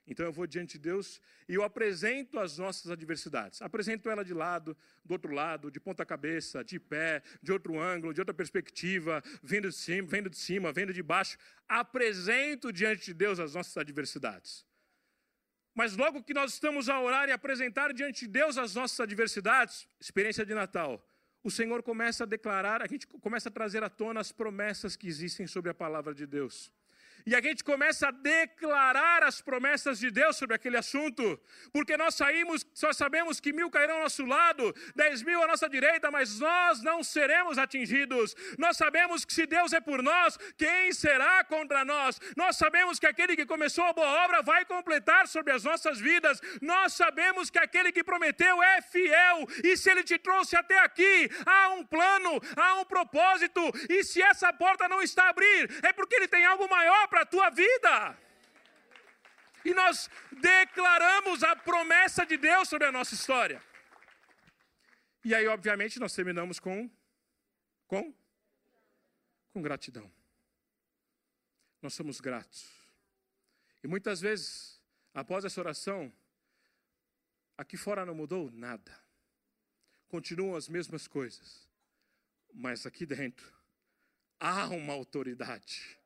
Então 0.08 0.26
eu 0.26 0.32
vou 0.32 0.46
diante 0.46 0.74
de 0.74 0.80
Deus 0.80 1.20
e 1.50 1.56
eu 1.56 1.63
apresento 1.63 2.39
as 2.39 2.58
nossas 2.58 2.91
adversidades. 2.91 3.62
Apresento 3.62 4.10
ela 4.10 4.24
de 4.24 4.34
lado, 4.34 4.78
do 5.04 5.13
outro 5.13 5.34
lado, 5.34 5.72
de 5.72 5.80
ponta 5.80 6.06
cabeça, 6.06 6.63
de 6.63 6.80
pé, 6.80 7.24
de 7.41 7.52
outro 7.52 7.80
ângulo, 7.80 8.13
de 8.13 8.22
outra 8.22 8.34
perspectiva, 8.34 9.24
vindo 9.41 9.70
de 9.70 9.76
cima, 9.76 10.08
vendo 10.08 10.30
de 10.30 10.38
cima, 10.38 10.72
vendo 10.72 10.94
de 10.94 11.02
baixo. 11.02 11.38
Apresento 11.68 12.72
diante 12.72 13.06
de 13.06 13.13
Deus 13.13 13.39
as 13.39 13.56
nossas 13.56 13.76
adversidades. 13.78 14.65
Mas 15.74 15.98
logo 15.98 16.24
que 16.24 16.34
nós 16.34 16.54
estamos 16.54 16.88
a 16.88 17.02
orar 17.02 17.28
e 17.28 17.32
apresentar 17.32 17.91
diante 17.91 18.26
de 18.26 18.32
Deus 18.32 18.58
as 18.58 18.76
nossas 18.76 19.00
adversidades, 19.00 19.88
experiência 20.00 20.46
de 20.46 20.54
Natal, 20.54 21.04
o 21.44 21.52
Senhor 21.52 21.84
começa 21.84 22.24
a 22.24 22.28
declarar, 22.28 22.82
a 22.82 22.88
gente 22.88 23.06
começa 23.08 23.50
a 23.50 23.52
trazer 23.52 23.84
à 23.84 23.89
tona 23.89 24.20
as 24.20 24.32
promessas 24.32 24.96
que 24.96 25.08
existem 25.08 25.46
sobre 25.46 25.70
a 25.70 25.74
palavra 25.74 26.13
de 26.13 26.26
Deus 26.26 26.72
e 27.26 27.36
a 27.36 27.42
gente 27.42 27.64
começa 27.64 28.08
a 28.08 28.12
declarar 28.12 29.24
as 29.24 29.42
promessas 29.42 30.00
de 30.00 30.12
Deus 30.12 30.38
sobre 30.38 30.56
aquele 30.56 30.78
assunto, 30.78 31.40
porque 31.74 31.98
nós 31.98 32.16
saímos, 32.16 32.66
só 32.74 32.94
sabemos 32.94 33.40
que 33.40 33.52
mil 33.52 33.70
cairão 33.70 33.96
ao 33.96 34.04
nosso 34.04 34.26
lado, 34.26 34.74
dez 34.96 35.24
mil 35.24 35.42
à 35.42 35.48
nossa 35.48 35.68
direita, 35.68 36.12
mas 36.12 36.40
nós 36.40 36.84
não 36.84 37.04
seremos 37.04 37.58
atingidos. 37.58 38.36
Nós 38.58 38.78
sabemos 38.78 39.26
que 39.26 39.34
se 39.34 39.46
Deus 39.46 39.74
é 39.74 39.82
por 39.82 40.04
nós, 40.04 40.38
quem 40.56 40.94
será 40.94 41.44
contra 41.44 41.84
nós? 41.84 42.20
Nós 42.38 42.58
sabemos 42.58 43.00
que 43.00 43.08
aquele 43.08 43.36
que 43.36 43.46
começou 43.46 43.86
a 43.86 43.94
boa 43.94 44.26
obra 44.26 44.42
vai 44.44 44.64
completar 44.66 45.28
sobre 45.28 45.52
as 45.52 45.64
nossas 45.64 46.00
vidas. 46.00 46.40
Nós 46.62 46.94
sabemos 46.94 47.50
que 47.50 47.58
aquele 47.58 47.92
que 47.92 48.04
prometeu 48.04 48.62
é 48.62 48.82
fiel, 48.82 49.48
e 49.64 49.76
se 49.76 49.90
ele 49.90 50.04
te 50.04 50.18
trouxe 50.20 50.56
até 50.56 50.78
aqui, 50.80 51.30
há 51.46 51.70
um 51.70 51.84
plano, 51.84 52.40
há 52.56 52.76
um 52.76 52.86
propósito, 52.86 53.62
e 53.90 54.04
se 54.04 54.22
essa 54.22 54.54
porta 54.54 54.88
não 54.88 55.02
está 55.02 55.24
a 55.26 55.30
abrir, 55.30 55.70
é 55.84 55.92
porque 55.92 56.16
ele 56.16 56.28
tem 56.28 56.46
algo 56.46 56.70
maior 56.70 57.08
para 57.08 57.14
a 57.21 57.25
tua 57.25 57.49
vida. 57.49 58.17
E 59.63 59.73
nós 59.73 60.10
declaramos 60.32 61.43
a 61.43 61.56
promessa 61.56 62.25
de 62.25 62.38
Deus 62.38 62.69
sobre 62.69 62.88
a 62.88 62.91
nossa 62.91 63.15
história. 63.15 63.62
E 65.23 65.34
aí, 65.34 65.47
obviamente, 65.47 65.99
nós 65.99 66.13
terminamos 66.13 66.60
com 66.60 66.89
com 67.88 68.13
com 69.51 69.62
gratidão. 69.62 70.12
Nós 71.82 71.93
somos 71.93 72.19
gratos. 72.19 72.69
E 73.84 73.88
muitas 73.88 74.21
vezes, 74.21 74.82
após 75.13 75.45
essa 75.45 75.60
oração, 75.60 76.12
aqui 77.58 77.78
fora 77.78 78.06
não 78.06 78.13
mudou 78.13 78.51
nada. 78.51 78.99
Continuam 80.08 80.56
as 80.56 80.67
mesmas 80.67 81.08
coisas. 81.08 81.67
Mas 82.54 82.86
aqui 82.86 83.06
dentro 83.06 83.54
há 84.39 84.67
uma 84.67 84.93
autoridade 84.93 85.97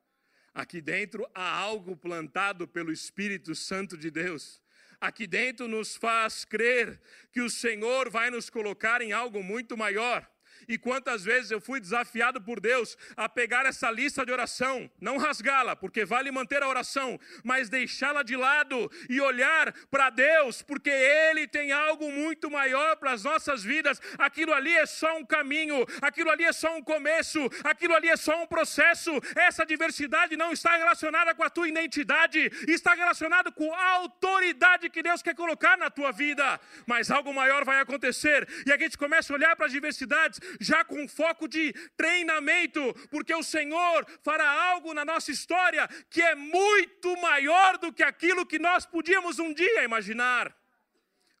Aqui 0.54 0.80
dentro 0.80 1.28
há 1.34 1.48
algo 1.48 1.96
plantado 1.96 2.66
pelo 2.66 2.92
Espírito 2.92 3.54
Santo 3.54 3.96
de 3.96 4.10
Deus. 4.10 4.60
Aqui 5.00 5.26
dentro 5.26 5.66
nos 5.66 5.96
faz 5.96 6.44
crer 6.44 7.00
que 7.32 7.40
o 7.40 7.48
Senhor 7.48 8.10
vai 8.10 8.30
nos 8.30 8.50
colocar 8.50 9.00
em 9.00 9.12
algo 9.12 9.42
muito 9.42 9.76
maior. 9.76 10.28
E 10.70 10.78
quantas 10.78 11.24
vezes 11.24 11.50
eu 11.50 11.60
fui 11.60 11.80
desafiado 11.80 12.40
por 12.40 12.60
Deus 12.60 12.96
a 13.16 13.28
pegar 13.28 13.66
essa 13.66 13.90
lista 13.90 14.24
de 14.24 14.30
oração, 14.30 14.88
não 15.00 15.18
rasgá-la, 15.18 15.74
porque 15.74 16.04
vale 16.04 16.30
manter 16.30 16.62
a 16.62 16.68
oração, 16.68 17.18
mas 17.42 17.68
deixá-la 17.68 18.22
de 18.22 18.36
lado 18.36 18.88
e 19.08 19.20
olhar 19.20 19.72
para 19.90 20.10
Deus, 20.10 20.62
porque 20.62 20.88
Ele 20.88 21.48
tem 21.48 21.72
algo 21.72 22.12
muito 22.12 22.48
maior 22.48 22.94
para 22.98 23.10
as 23.10 23.24
nossas 23.24 23.64
vidas. 23.64 24.00
Aquilo 24.16 24.54
ali 24.54 24.72
é 24.72 24.86
só 24.86 25.18
um 25.18 25.26
caminho, 25.26 25.84
aquilo 26.00 26.30
ali 26.30 26.44
é 26.44 26.52
só 26.52 26.76
um 26.76 26.82
começo, 26.84 27.40
aquilo 27.64 27.96
ali 27.96 28.08
é 28.08 28.16
só 28.16 28.40
um 28.40 28.46
processo. 28.46 29.10
Essa 29.34 29.66
diversidade 29.66 30.36
não 30.36 30.52
está 30.52 30.76
relacionada 30.76 31.34
com 31.34 31.42
a 31.42 31.50
tua 31.50 31.68
identidade, 31.68 32.48
está 32.68 32.94
relacionada 32.94 33.50
com 33.50 33.74
a 33.74 33.88
autoridade 33.88 34.88
que 34.88 35.02
Deus 35.02 35.20
quer 35.20 35.34
colocar 35.34 35.76
na 35.76 35.90
tua 35.90 36.12
vida. 36.12 36.60
Mas 36.86 37.10
algo 37.10 37.34
maior 37.34 37.64
vai 37.64 37.80
acontecer 37.80 38.46
e 38.64 38.72
a 38.72 38.78
gente 38.78 38.96
começa 38.96 39.32
a 39.32 39.36
olhar 39.36 39.56
para 39.56 39.66
as 39.66 39.72
diversidades 39.72 40.38
já 40.60 40.84
com 40.84 41.08
foco 41.08 41.48
de 41.48 41.72
treinamento, 41.96 42.94
porque 43.10 43.34
o 43.34 43.42
Senhor 43.42 44.06
fará 44.22 44.48
algo 44.70 44.92
na 44.92 45.04
nossa 45.04 45.30
história 45.30 45.88
que 46.10 46.20
é 46.20 46.34
muito 46.34 47.16
maior 47.20 47.78
do 47.78 47.92
que 47.92 48.02
aquilo 48.02 48.44
que 48.44 48.58
nós 48.58 48.84
podíamos 48.84 49.38
um 49.38 49.52
dia 49.54 49.82
imaginar. 49.82 50.54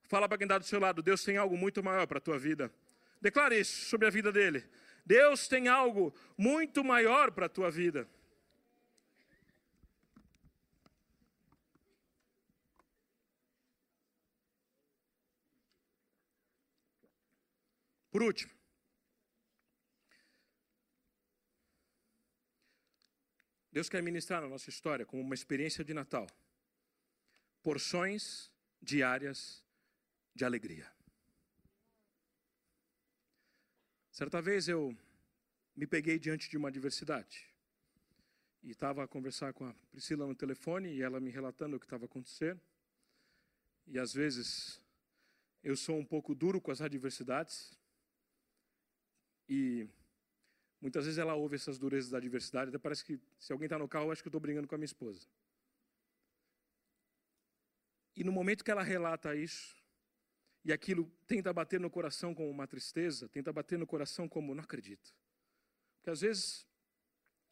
Fala 0.08 0.26
para 0.28 0.38
quem 0.38 0.46
está 0.46 0.58
do 0.58 0.64
seu 0.64 0.80
lado, 0.80 1.02
Deus 1.02 1.22
tem 1.22 1.36
algo 1.36 1.56
muito 1.56 1.82
maior 1.82 2.06
para 2.06 2.18
a 2.18 2.20
tua 2.20 2.38
vida. 2.38 2.72
Declare 3.20 3.60
isso 3.60 3.84
sobre 3.86 4.06
a 4.06 4.10
vida 4.10 4.32
dele. 4.32 4.64
Deus 5.04 5.46
tem 5.46 5.68
algo 5.68 6.14
muito 6.36 6.82
maior 6.82 7.30
para 7.30 7.46
a 7.46 7.48
tua 7.48 7.70
vida. 7.70 8.08
Por 18.10 18.22
último, 18.22 18.59
Deus 23.72 23.88
quer 23.88 24.02
ministrar 24.02 24.40
na 24.40 24.48
nossa 24.48 24.68
história 24.68 25.06
como 25.06 25.22
uma 25.22 25.34
experiência 25.34 25.84
de 25.84 25.94
Natal. 25.94 26.26
Porções 27.62 28.50
diárias 28.82 29.62
de 30.34 30.44
alegria. 30.44 30.90
Certa 34.10 34.42
vez 34.42 34.68
eu 34.68 34.96
me 35.76 35.86
peguei 35.86 36.18
diante 36.18 36.50
de 36.50 36.56
uma 36.56 36.68
adversidade. 36.68 37.48
E 38.62 38.70
estava 38.70 39.04
a 39.04 39.08
conversar 39.08 39.52
com 39.52 39.64
a 39.64 39.74
Priscila 39.90 40.26
no 40.26 40.34
telefone 40.34 40.92
e 40.92 41.02
ela 41.02 41.20
me 41.20 41.30
relatando 41.30 41.76
o 41.76 41.80
que 41.80 41.86
estava 41.86 42.04
acontecendo. 42.06 42.60
E 43.86 43.98
às 43.98 44.12
vezes 44.12 44.80
eu 45.62 45.76
sou 45.76 45.96
um 45.96 46.04
pouco 46.04 46.34
duro 46.34 46.60
com 46.60 46.70
as 46.70 46.80
adversidades. 46.80 47.72
E 49.48 49.88
Muitas 50.80 51.04
vezes 51.04 51.18
ela 51.18 51.34
ouve 51.34 51.56
essas 51.56 51.78
durezas 51.78 52.10
da 52.10 52.16
adversidade, 52.16 52.70
até 52.70 52.78
parece 52.78 53.04
que 53.04 53.20
se 53.38 53.52
alguém 53.52 53.66
está 53.66 53.78
no 53.78 53.86
carro, 53.86 54.06
eu 54.06 54.12
acho 54.12 54.22
que 54.22 54.28
estou 54.28 54.40
brigando 54.40 54.66
com 54.66 54.74
a 54.74 54.78
minha 54.78 54.86
esposa. 54.86 55.28
E 58.16 58.24
no 58.24 58.32
momento 58.32 58.64
que 58.64 58.70
ela 58.70 58.82
relata 58.82 59.34
isso, 59.34 59.76
e 60.64 60.72
aquilo 60.72 61.10
tenta 61.26 61.52
bater 61.52 61.80
no 61.80 61.90
coração 61.90 62.34
como 62.34 62.50
uma 62.50 62.66
tristeza, 62.66 63.28
tenta 63.28 63.52
bater 63.52 63.78
no 63.78 63.86
coração 63.86 64.28
como 64.28 64.54
não 64.54 64.62
acredito. 64.62 65.14
Porque 65.96 66.10
às 66.10 66.20
vezes 66.20 66.66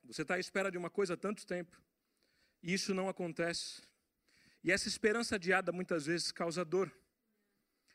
você 0.05 0.23
está 0.23 0.35
à 0.35 0.39
espera 0.39 0.71
de 0.71 0.79
uma 0.79 0.91
coisa 0.91 1.15
há 1.15 1.17
tanto 1.17 1.47
tempo, 1.47 1.81
e 2.63 2.73
isso 2.73 2.95
não 2.95 3.09
acontece. 3.09 3.83
E 4.63 4.73
essa 4.73 4.89
esperança 4.89 5.37
adiada 5.37 5.71
muitas 5.73 6.07
vezes 6.07 6.33
causa 6.33 6.65
dor. 6.65 6.93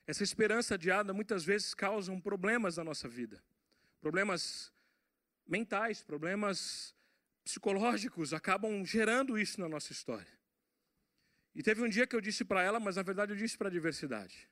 Essa 0.05 0.23
esperança 0.23 0.75
adiada 0.75 1.13
muitas 1.13 1.43
vezes 1.43 1.73
causa 1.73 2.15
problemas 2.19 2.77
na 2.77 2.83
nossa 2.83 3.07
vida. 3.07 3.43
Problemas 4.01 4.72
mentais, 5.47 6.01
problemas 6.01 6.95
psicológicos 7.43 8.33
acabam 8.33 8.85
gerando 8.85 9.37
isso 9.37 9.59
na 9.59 9.67
nossa 9.67 9.91
história. 9.91 10.31
E 11.55 11.61
teve 11.61 11.81
um 11.81 11.89
dia 11.89 12.07
que 12.07 12.15
eu 12.15 12.21
disse 12.21 12.43
para 12.43 12.63
ela, 12.63 12.79
mas 12.79 12.95
na 12.95 13.03
verdade 13.03 13.31
eu 13.31 13.37
disse 13.37 13.57
para 13.57 13.67
a 13.67 13.71
diversidade: 13.71 14.49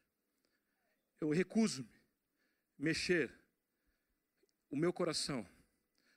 eu 1.19 1.30
recuso-me 1.30 1.89
mexer 2.77 3.32
o 4.69 4.75
meu 4.75 4.91
coração 4.91 5.47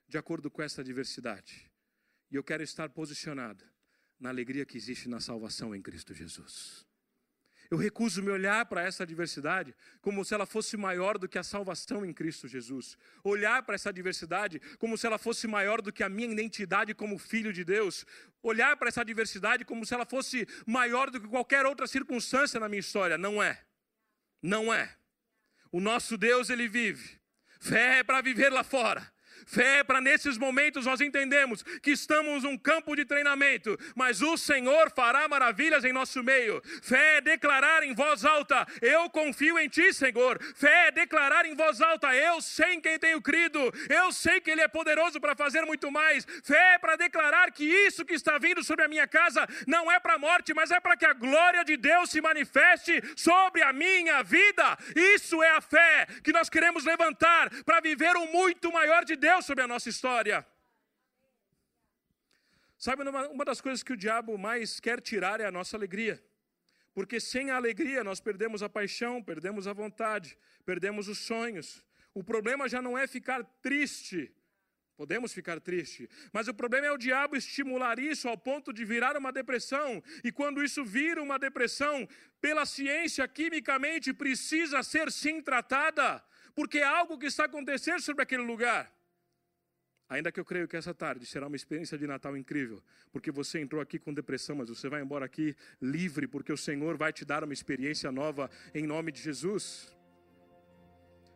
de 0.09 0.19
acordo 0.19 0.51
com 0.51 0.63
essa 0.63 0.83
diversidade. 0.83 1.71
E 2.31 2.37
eu 2.37 2.45
quero 2.45 2.63
estar 2.63 2.89
posicionado 2.89 3.65
na 4.19 4.29
alegria 4.29 4.65
que 4.65 4.77
existe 4.77 5.09
na 5.09 5.21
salvação 5.21 5.75
em 5.75 5.83
Cristo 5.83 6.15
Jesus. 6.15 6.87
Eu 7.71 7.79
recuso 7.79 8.23
me 8.23 8.31
olhar 8.31 8.67
para 8.67 8.83
essa 8.83 9.03
adversidade 9.03 9.75
como 10.01 10.25
se 10.25 10.35
ela 10.35 10.47
fosse 10.47 10.77
maior 10.77 11.19
do 11.19 11.29
que 11.29 11.39
a 11.39 11.43
salvação 11.43 12.05
em 12.05 12.13
Cristo 12.13 12.47
Jesus. 12.47 12.97
Olhar 13.23 13.63
para 13.63 13.75
essa 13.75 13.89
adversidade 13.89 14.61
como 14.79 14.99
se 14.99 15.07
ela 15.07 15.19
fosse 15.19 15.47
maior 15.47 15.81
do 15.81 15.93
que 15.93 16.03
a 16.03 16.09
minha 16.09 16.31
identidade 16.31 16.95
como 16.95 17.19
filho 17.19 17.53
de 17.53 17.65
Deus. 17.65 18.05
Olhar 18.43 18.77
para 18.77 18.89
essa 18.89 19.01
adversidade 19.01 19.65
como 19.65 19.87
se 19.87 19.95
ela 19.95 20.05
fosse 20.05 20.47
maior 20.67 21.11
do 21.11 21.21
que 21.21 21.29
qualquer 21.29 21.65
outra 21.67 21.87
circunstância 21.87 22.61
na 22.61 22.69
minha 22.69 22.81
história. 22.81 23.17
Não 23.17 23.43
é. 23.43 23.63
Não 24.43 24.73
é. 24.73 24.97
O 25.73 25.81
nosso 25.81 26.17
Deus, 26.17 26.51
ele 26.51 26.69
vive. 26.69 27.19
Fé 27.61 28.01
é 28.01 28.05
para 28.05 28.21
viver 28.21 28.51
lá 28.51 28.63
fora. 28.63 29.14
Fé 29.47 29.79
é 29.79 29.85
para 29.85 30.01
nesses 30.01 30.39
momentos 30.39 30.87
nós 30.87 31.01
entendemos 31.01 31.63
que 31.83 31.91
estamos 31.91 32.43
num 32.45 32.57
campo 32.57 32.95
de 32.95 33.05
treinamento, 33.05 33.79
mas 33.95 34.23
o 34.23 34.37
Senhor 34.37 34.91
fará 34.91 35.27
maravilhas 35.29 35.85
em 35.85 35.93
nosso 35.93 36.23
meio. 36.23 36.63
Fé 36.83 37.17
é 37.17 37.21
declarar 37.21 37.83
em 37.83 37.95
voz 37.95 38.25
alta: 38.25 38.67
Eu 38.81 39.09
confio 39.11 39.59
em 39.59 39.69
Ti, 39.69 39.93
Senhor. 39.93 40.43
Fé 40.55 40.89
é 40.89 40.91
declarar 40.91 41.47
em 41.47 41.55
voz 41.55 41.81
alta: 41.81 42.15
Eu 42.15 42.41
sei 42.41 42.75
em 42.75 42.81
quem 42.81 42.99
tenho 42.99 43.21
crido. 43.21 43.61
Eu 43.89 44.13
sei 44.13 44.41
que 44.41 44.51
Ele 44.51 44.61
é 44.61 44.69
poderoso 44.69 45.21
para 45.21 45.35
fazer 45.35 45.63
muito 45.63 45.91
mais. 45.91 46.25
Fé 46.43 46.75
é 46.75 46.79
para 46.79 46.97
declarar 46.97 47.51
que 47.51 47.65
isso 47.65 48.05
que 48.05 48.15
está 48.15 48.39
vindo 48.39 48.63
sobre 48.63 48.85
a 48.85 48.89
minha 48.89 49.07
casa 49.07 49.47
não 49.67 49.91
é 49.91 49.99
para 49.99 50.15
a 50.15 50.19
morte, 50.19 50.55
mas 50.55 50.71
é 50.71 50.81
para 50.81 50.97
que 50.97 51.07
a 51.07 51.13
glória 51.13 51.65
de 51.65 51.77
Deus 51.77 52.11
se 52.11 52.21
manifeste 52.21 53.03
sobre 53.17 53.63
a 53.63 53.73
minha 53.73 54.23
vida. 54.23 54.77
Isso 54.95 55.43
é 55.43 55.51
a 55.51 55.61
fé 55.61 56.07
que 56.23 56.33
nós 56.33 56.49
queremos 56.49 56.85
levantar 56.85 57.51
para 57.65 57.81
viver 57.81 58.17
o 58.17 58.27
muito 58.33 58.73
maior 58.73 59.05
de 59.05 59.17
Deus 59.17 59.34
sobre 59.43 59.65
a 59.65 59.69
nossa 59.69 59.89
história. 59.89 60.47
Sabe, 62.77 63.03
uma 63.03 63.45
das 63.45 63.61
coisas 63.61 63.83
que 63.83 63.93
o 63.93 63.97
diabo 63.97 64.37
mais 64.37 64.81
quer 64.81 65.01
tirar 65.01 65.41
é 65.41 65.47
a 65.47 65.51
nossa 65.51 65.77
alegria. 65.77 66.23
Porque 66.93 67.19
sem 67.19 67.51
a 67.51 67.57
alegria 67.57 68.05
nós 68.05 68.21
perdemos 68.21 68.63
a 68.63 68.69
paixão, 68.69 69.23
perdemos 69.23 69.67
a 69.67 69.73
vontade, 69.73 70.39
perdemos 70.65 71.09
os 71.09 71.19
sonhos. 71.19 71.85
O 72.13 72.23
problema 72.23 72.69
já 72.69 72.81
não 72.81 72.97
é 72.97 73.07
ficar 73.07 73.43
triste, 73.61 74.33
Podemos 74.97 75.33
ficar 75.33 75.61
tristes, 75.61 76.07
mas 76.33 76.47
o 76.47 76.55
problema 76.55 76.87
é 76.87 76.93
o 76.93 76.97
diabo 76.97 77.35
estimular 77.35 77.99
isso 77.99 78.29
ao 78.29 78.39
ponto 78.39 78.73
de 78.73 78.85
virar 78.85 79.17
uma 79.17 79.33
depressão, 79.33 80.01
e 80.23 80.31
quando 80.31 80.63
isso 80.63 80.85
vira 80.85 81.21
uma 81.21 81.37
depressão, 81.37 82.09
pela 82.41 82.65
ciência, 82.65 83.27
quimicamente, 83.27 84.13
precisa 84.13 84.85
ser 84.85 85.11
sim 85.11 85.43
tratada, 85.43 86.25
porque 86.55 86.79
é 86.79 86.85
algo 86.85 87.19
que 87.19 87.27
está 87.27 87.47
acontecendo 87.47 88.01
sobre 88.01 88.23
aquele 88.23 88.45
lugar. 88.45 88.94
Ainda 90.09 90.31
que 90.31 90.39
eu 90.39 90.45
creio 90.45 90.69
que 90.69 90.77
essa 90.77 90.93
tarde 90.93 91.25
será 91.25 91.47
uma 91.47 91.57
experiência 91.57 91.97
de 91.97 92.07
Natal 92.07 92.37
incrível, 92.37 92.83
porque 93.11 93.31
você 93.31 93.61
entrou 93.61 93.81
aqui 93.81 93.99
com 93.99 94.13
depressão, 94.13 94.57
mas 94.57 94.69
você 94.69 94.89
vai 94.89 95.01
embora 95.01 95.25
aqui 95.25 95.57
livre, 95.81 96.27
porque 96.27 96.53
o 96.53 96.57
Senhor 96.57 96.97
vai 96.97 97.13
te 97.13 97.25
dar 97.25 97.43
uma 97.43 97.55
experiência 97.55 98.13
nova 98.13 98.51
em 98.75 98.87
nome 98.87 99.11
de 99.11 99.23
Jesus. 99.23 99.95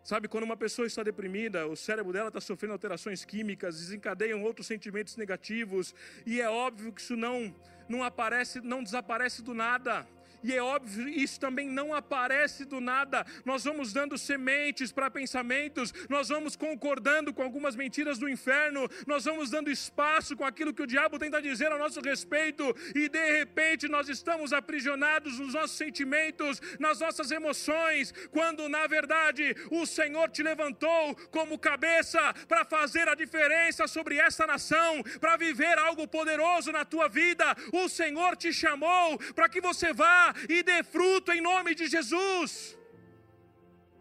Sabe, 0.05 0.29
quando 0.29 0.45
uma 0.45 0.57
pessoa 0.57 0.87
está 0.87 1.03
deprimida, 1.03 1.67
o 1.67 1.77
cérebro 1.77 2.13
dela 2.13 2.29
está 2.29 2.41
sofrendo 2.41 2.73
alterações 2.73 3.25
químicas, 3.25 3.79
desencadeiam 3.79 4.43
outros 4.43 4.67
sentimentos 4.67 5.17
negativos, 5.17 5.95
e 6.25 6.41
é 6.41 6.49
óbvio 6.49 6.93
que 6.93 7.01
isso 7.01 7.17
não, 7.17 7.55
não 7.89 8.03
aparece, 8.03 8.61
não 8.61 8.83
desaparece 8.83 9.43
do 9.43 9.53
nada. 9.55 10.07
E 10.43 10.55
é 10.55 10.63
óbvio, 10.63 11.09
isso 11.09 11.41
também 11.41 11.69
não 11.69 11.95
aparece 11.95 12.65
do 12.65 12.81
nada. 12.81 13.25
Nós 13.45 13.65
vamos 13.65 13.93
dando 13.93 14.17
sementes 14.17 14.93
para 14.93 15.11
pensamentos, 15.11 15.93
nós 16.09 16.29
vamos 16.29 16.57
concordando 16.57 17.33
com 17.35 17.43
algumas 17.43 17.75
mentiras 17.75 18.19
do 18.19 18.29
inferno, 18.29 18.89
nós 19.07 19.25
vamos 19.25 19.51
dando 19.51 19.71
espaço 19.71 20.37
com 20.37 20.45
aquilo 20.45 20.73
que 20.73 20.83
o 20.83 20.87
diabo 20.87 21.19
tenta 21.19 21.43
dizer 21.43 21.73
a 21.73 21.79
nosso 21.79 22.01
respeito, 22.01 22.65
e 22.95 23.09
de 23.09 23.39
repente 23.39 23.89
nós 23.89 24.09
estamos 24.09 24.53
aprisionados 24.53 25.39
nos 25.39 25.55
nossos 25.55 25.77
sentimentos, 25.77 26.61
nas 26.79 27.01
nossas 27.01 27.31
emoções, 27.31 28.13
quando 28.31 28.69
na 28.69 28.87
verdade 28.87 29.55
o 29.71 29.87
Senhor 29.87 30.31
te 30.31 30.43
levantou 30.43 31.15
como 31.31 31.59
cabeça 31.59 32.33
para 32.47 32.65
fazer 32.65 33.09
a 33.09 33.15
diferença 33.15 33.87
sobre 33.87 34.17
essa 34.19 34.47
nação, 34.47 35.03
para 35.21 35.37
viver 35.37 35.79
algo 35.79 36.07
poderoso 36.07 36.71
na 36.71 36.85
tua 36.85 37.09
vida. 37.09 37.45
O 37.73 37.89
Senhor 37.89 38.37
te 38.37 38.53
chamou 38.53 39.19
para 39.35 39.49
que 39.49 39.61
você 39.61 39.93
vá 39.93 40.28
e 40.49 40.63
dê 40.63 40.83
fruto 40.83 41.33
em 41.33 41.41
nome 41.41 41.75
de 41.75 41.87
Jesus. 41.87 42.77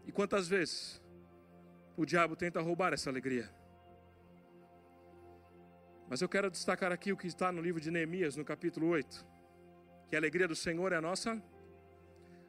E 0.06 0.12
quantas 0.12 0.48
vezes 0.48 1.00
o 1.96 2.04
diabo 2.04 2.34
tenta 2.36 2.60
roubar 2.60 2.92
essa 2.92 3.10
alegria? 3.10 3.50
Mas 6.08 6.22
eu 6.22 6.28
quero 6.28 6.50
destacar 6.50 6.90
aqui 6.90 7.12
o 7.12 7.16
que 7.16 7.26
está 7.26 7.52
no 7.52 7.60
livro 7.60 7.80
de 7.80 7.90
Neemias, 7.90 8.34
no 8.34 8.44
capítulo 8.44 8.86
8. 8.88 9.26
Que 10.08 10.16
a 10.16 10.18
alegria 10.18 10.48
do 10.48 10.56
Senhor 10.56 10.90
é 10.92 10.96
a 10.96 11.00
nossa. 11.02 11.42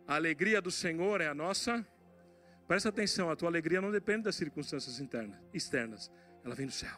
A 0.08 0.16
alegria 0.16 0.62
do 0.62 0.72
Senhor 0.72 1.20
é 1.20 1.28
a 1.28 1.34
nossa. 1.34 1.86
Presta 2.68 2.88
atenção, 2.88 3.30
a 3.30 3.36
tua 3.36 3.50
alegria 3.50 3.82
não 3.82 3.92
depende 3.92 4.24
das 4.24 4.36
circunstâncias 4.36 5.00
internas, 5.00 5.38
externas. 5.54 6.10
Ela 6.46 6.56
vem 6.56 6.68
do 6.68 6.72
céu. 6.72 6.98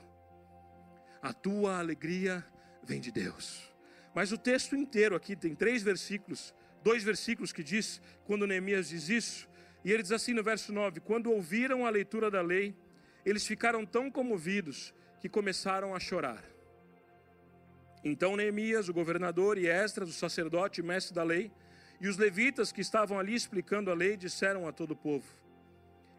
A 1.21 1.33
tua 1.33 1.79
alegria 1.79 2.45
vem 2.83 3.01
de 3.01 3.11
Deus. 3.11 3.73
Mas 4.13 4.31
o 4.31 4.37
texto 4.37 4.75
inteiro 4.75 5.15
aqui 5.15 5.35
tem 5.35 5.55
três 5.55 5.81
versículos 5.81 6.53
dois 6.83 7.03
versículos 7.03 7.51
que 7.51 7.63
diz, 7.63 8.01
quando 8.25 8.47
Neemias 8.47 8.89
diz 8.89 9.09
isso, 9.09 9.49
e 9.83 9.91
ele 9.91 10.03
diz 10.03 10.11
assim 10.11 10.33
no 10.33 10.43
verso 10.43 10.71
9: 10.71 10.99
Quando 10.99 11.31
ouviram 11.31 11.85
a 11.85 11.89
leitura 11.89 12.29
da 12.29 12.41
lei, 12.41 12.75
eles 13.25 13.45
ficaram 13.45 13.85
tão 13.85 14.11
comovidos 14.11 14.93
que 15.19 15.29
começaram 15.29 15.95
a 15.95 15.99
chorar. 15.99 16.43
Então 18.03 18.35
Neemias, 18.35 18.89
o 18.89 18.93
governador, 18.93 19.57
e 19.57 19.67
Esdras, 19.67 20.09
o 20.09 20.13
sacerdote 20.13 20.81
e 20.81 20.83
mestre 20.83 21.13
da 21.13 21.23
lei, 21.23 21.51
e 21.99 22.07
os 22.07 22.17
levitas 22.17 22.71
que 22.71 22.81
estavam 22.81 23.19
ali 23.19 23.35
explicando 23.35 23.91
a 23.91 23.93
lei, 23.93 24.17
disseram 24.17 24.67
a 24.67 24.71
todo 24.71 24.91
o 24.91 24.95
povo: 24.95 25.27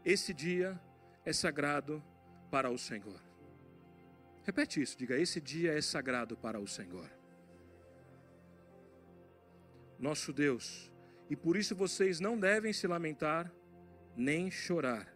Esse 0.05 0.33
dia 0.33 0.81
é 1.25 1.33
sagrado 1.33 2.03
para 2.51 2.71
o 2.71 2.79
Senhor. 2.79 3.21
Repete 4.45 4.81
isso, 4.81 4.97
diga: 4.97 5.17
Esse 5.19 5.41
dia 5.41 5.77
é 5.77 5.81
sagrado 5.81 6.37
para 6.37 6.59
o 6.59 6.67
Senhor 6.67 7.22
nosso 10.03 10.33
Deus, 10.33 10.93
e 11.31 11.37
por 11.37 11.57
isso 11.57 11.77
vocês 11.77 12.19
não 12.19 12.37
devem 12.37 12.73
se 12.73 12.89
lamentar 12.89 13.51
nem 14.17 14.51
chorar. 14.51 15.07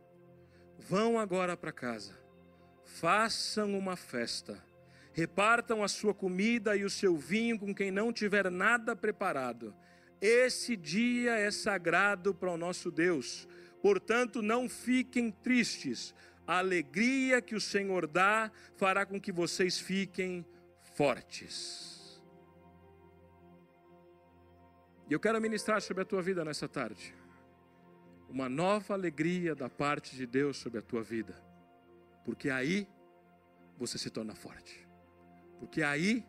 Vão 0.79 1.19
agora 1.19 1.57
para 1.57 1.73
casa, 1.73 2.17
façam 2.85 3.77
uma 3.77 3.97
festa, 3.97 4.65
repartam 5.13 5.83
a 5.83 5.89
sua 5.89 6.15
comida 6.15 6.77
e 6.77 6.85
o 6.85 6.91
seu 6.91 7.17
vinho 7.17 7.59
com 7.59 7.75
quem 7.75 7.91
não 7.91 8.13
tiver 8.13 8.49
nada 8.49 8.95
preparado. 8.95 9.75
Esse 10.21 10.77
dia 10.77 11.33
é 11.33 11.51
sagrado 11.51 12.33
para 12.33 12.53
o 12.53 12.57
nosso 12.57 12.89
Deus, 12.91 13.49
portanto, 13.83 14.41
não 14.41 14.69
fiquem 14.69 15.33
tristes. 15.33 16.15
A 16.47 16.59
alegria 16.59 17.43
que 17.43 17.57
o 17.57 17.61
Senhor 17.61 18.07
dá 18.07 18.53
fará 18.77 19.05
com 19.05 19.21
que 19.21 19.33
vocês 19.33 19.81
fiquem 19.81 20.47
fortes. 20.95 21.96
E 25.09 25.13
eu 25.13 25.21
quero 25.21 25.41
ministrar 25.41 25.81
sobre 25.81 26.03
a 26.03 26.07
tua 26.07 26.21
vida 26.21 26.45
nessa 26.45 26.69
tarde. 26.69 27.15
Uma 28.29 28.49
nova 28.49 28.93
alegria 28.93 29.55
da 29.55 29.71
parte 29.71 30.17
de 30.17 30.27
Deus 30.27 30.57
sobre 30.57 30.81
a 30.81 30.83
tua 30.83 31.01
vida. 31.01 31.41
Porque 32.25 32.51
aí 32.51 32.89
você 33.79 33.99
se 33.99 34.11
torna 34.11 34.35
forte. 34.35 34.85
Porque 35.61 35.81
aí 35.81 36.27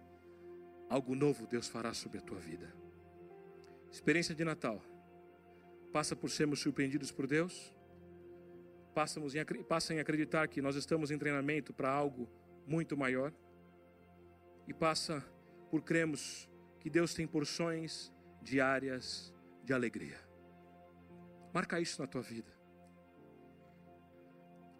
algo 0.88 1.16
novo 1.16 1.48
Deus 1.48 1.68
fará 1.68 1.92
sobre 1.92 2.20
a 2.20 2.22
tua 2.22 2.38
vida. 2.38 2.72
Experiência 3.92 4.36
de 4.36 4.46
Natal. 4.46 4.80
Passa 5.92 6.16
por 6.16 6.30
sermos 6.30 6.60
surpreendidos 6.60 7.12
por 7.12 7.26
Deus. 7.26 7.74
Em, 9.36 9.63
passa 9.63 9.92
em 9.92 10.00
acreditar 10.00 10.48
que 10.48 10.62
nós 10.62 10.76
estamos 10.76 11.10
em 11.10 11.18
treinamento 11.18 11.74
para 11.74 11.90
algo 11.90 12.30
muito 12.68 12.96
maior. 12.96 13.34
E 14.68 14.74
passa 14.74 15.26
por 15.72 15.82
cremos 15.82 16.48
que 16.80 16.92
Deus 16.92 17.16
tem 17.16 17.26
porções 17.26 18.12
diárias 18.41 19.34
de 19.63 19.73
alegria. 19.73 20.19
Marca 21.54 21.80
isso 21.80 22.02
na 22.02 22.08
tua 22.08 22.21
vida. 22.21 22.52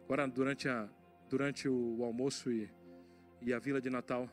Agora, 0.06 0.28
durante, 0.28 0.70
a, 0.70 0.88
durante 1.30 1.68
o, 1.68 2.04
almoço 2.04 2.52
e, 2.52 2.72
e 3.42 3.54
a 3.54 3.60
vila 3.60 3.82
de 3.82 3.90
Natal, 3.90 4.30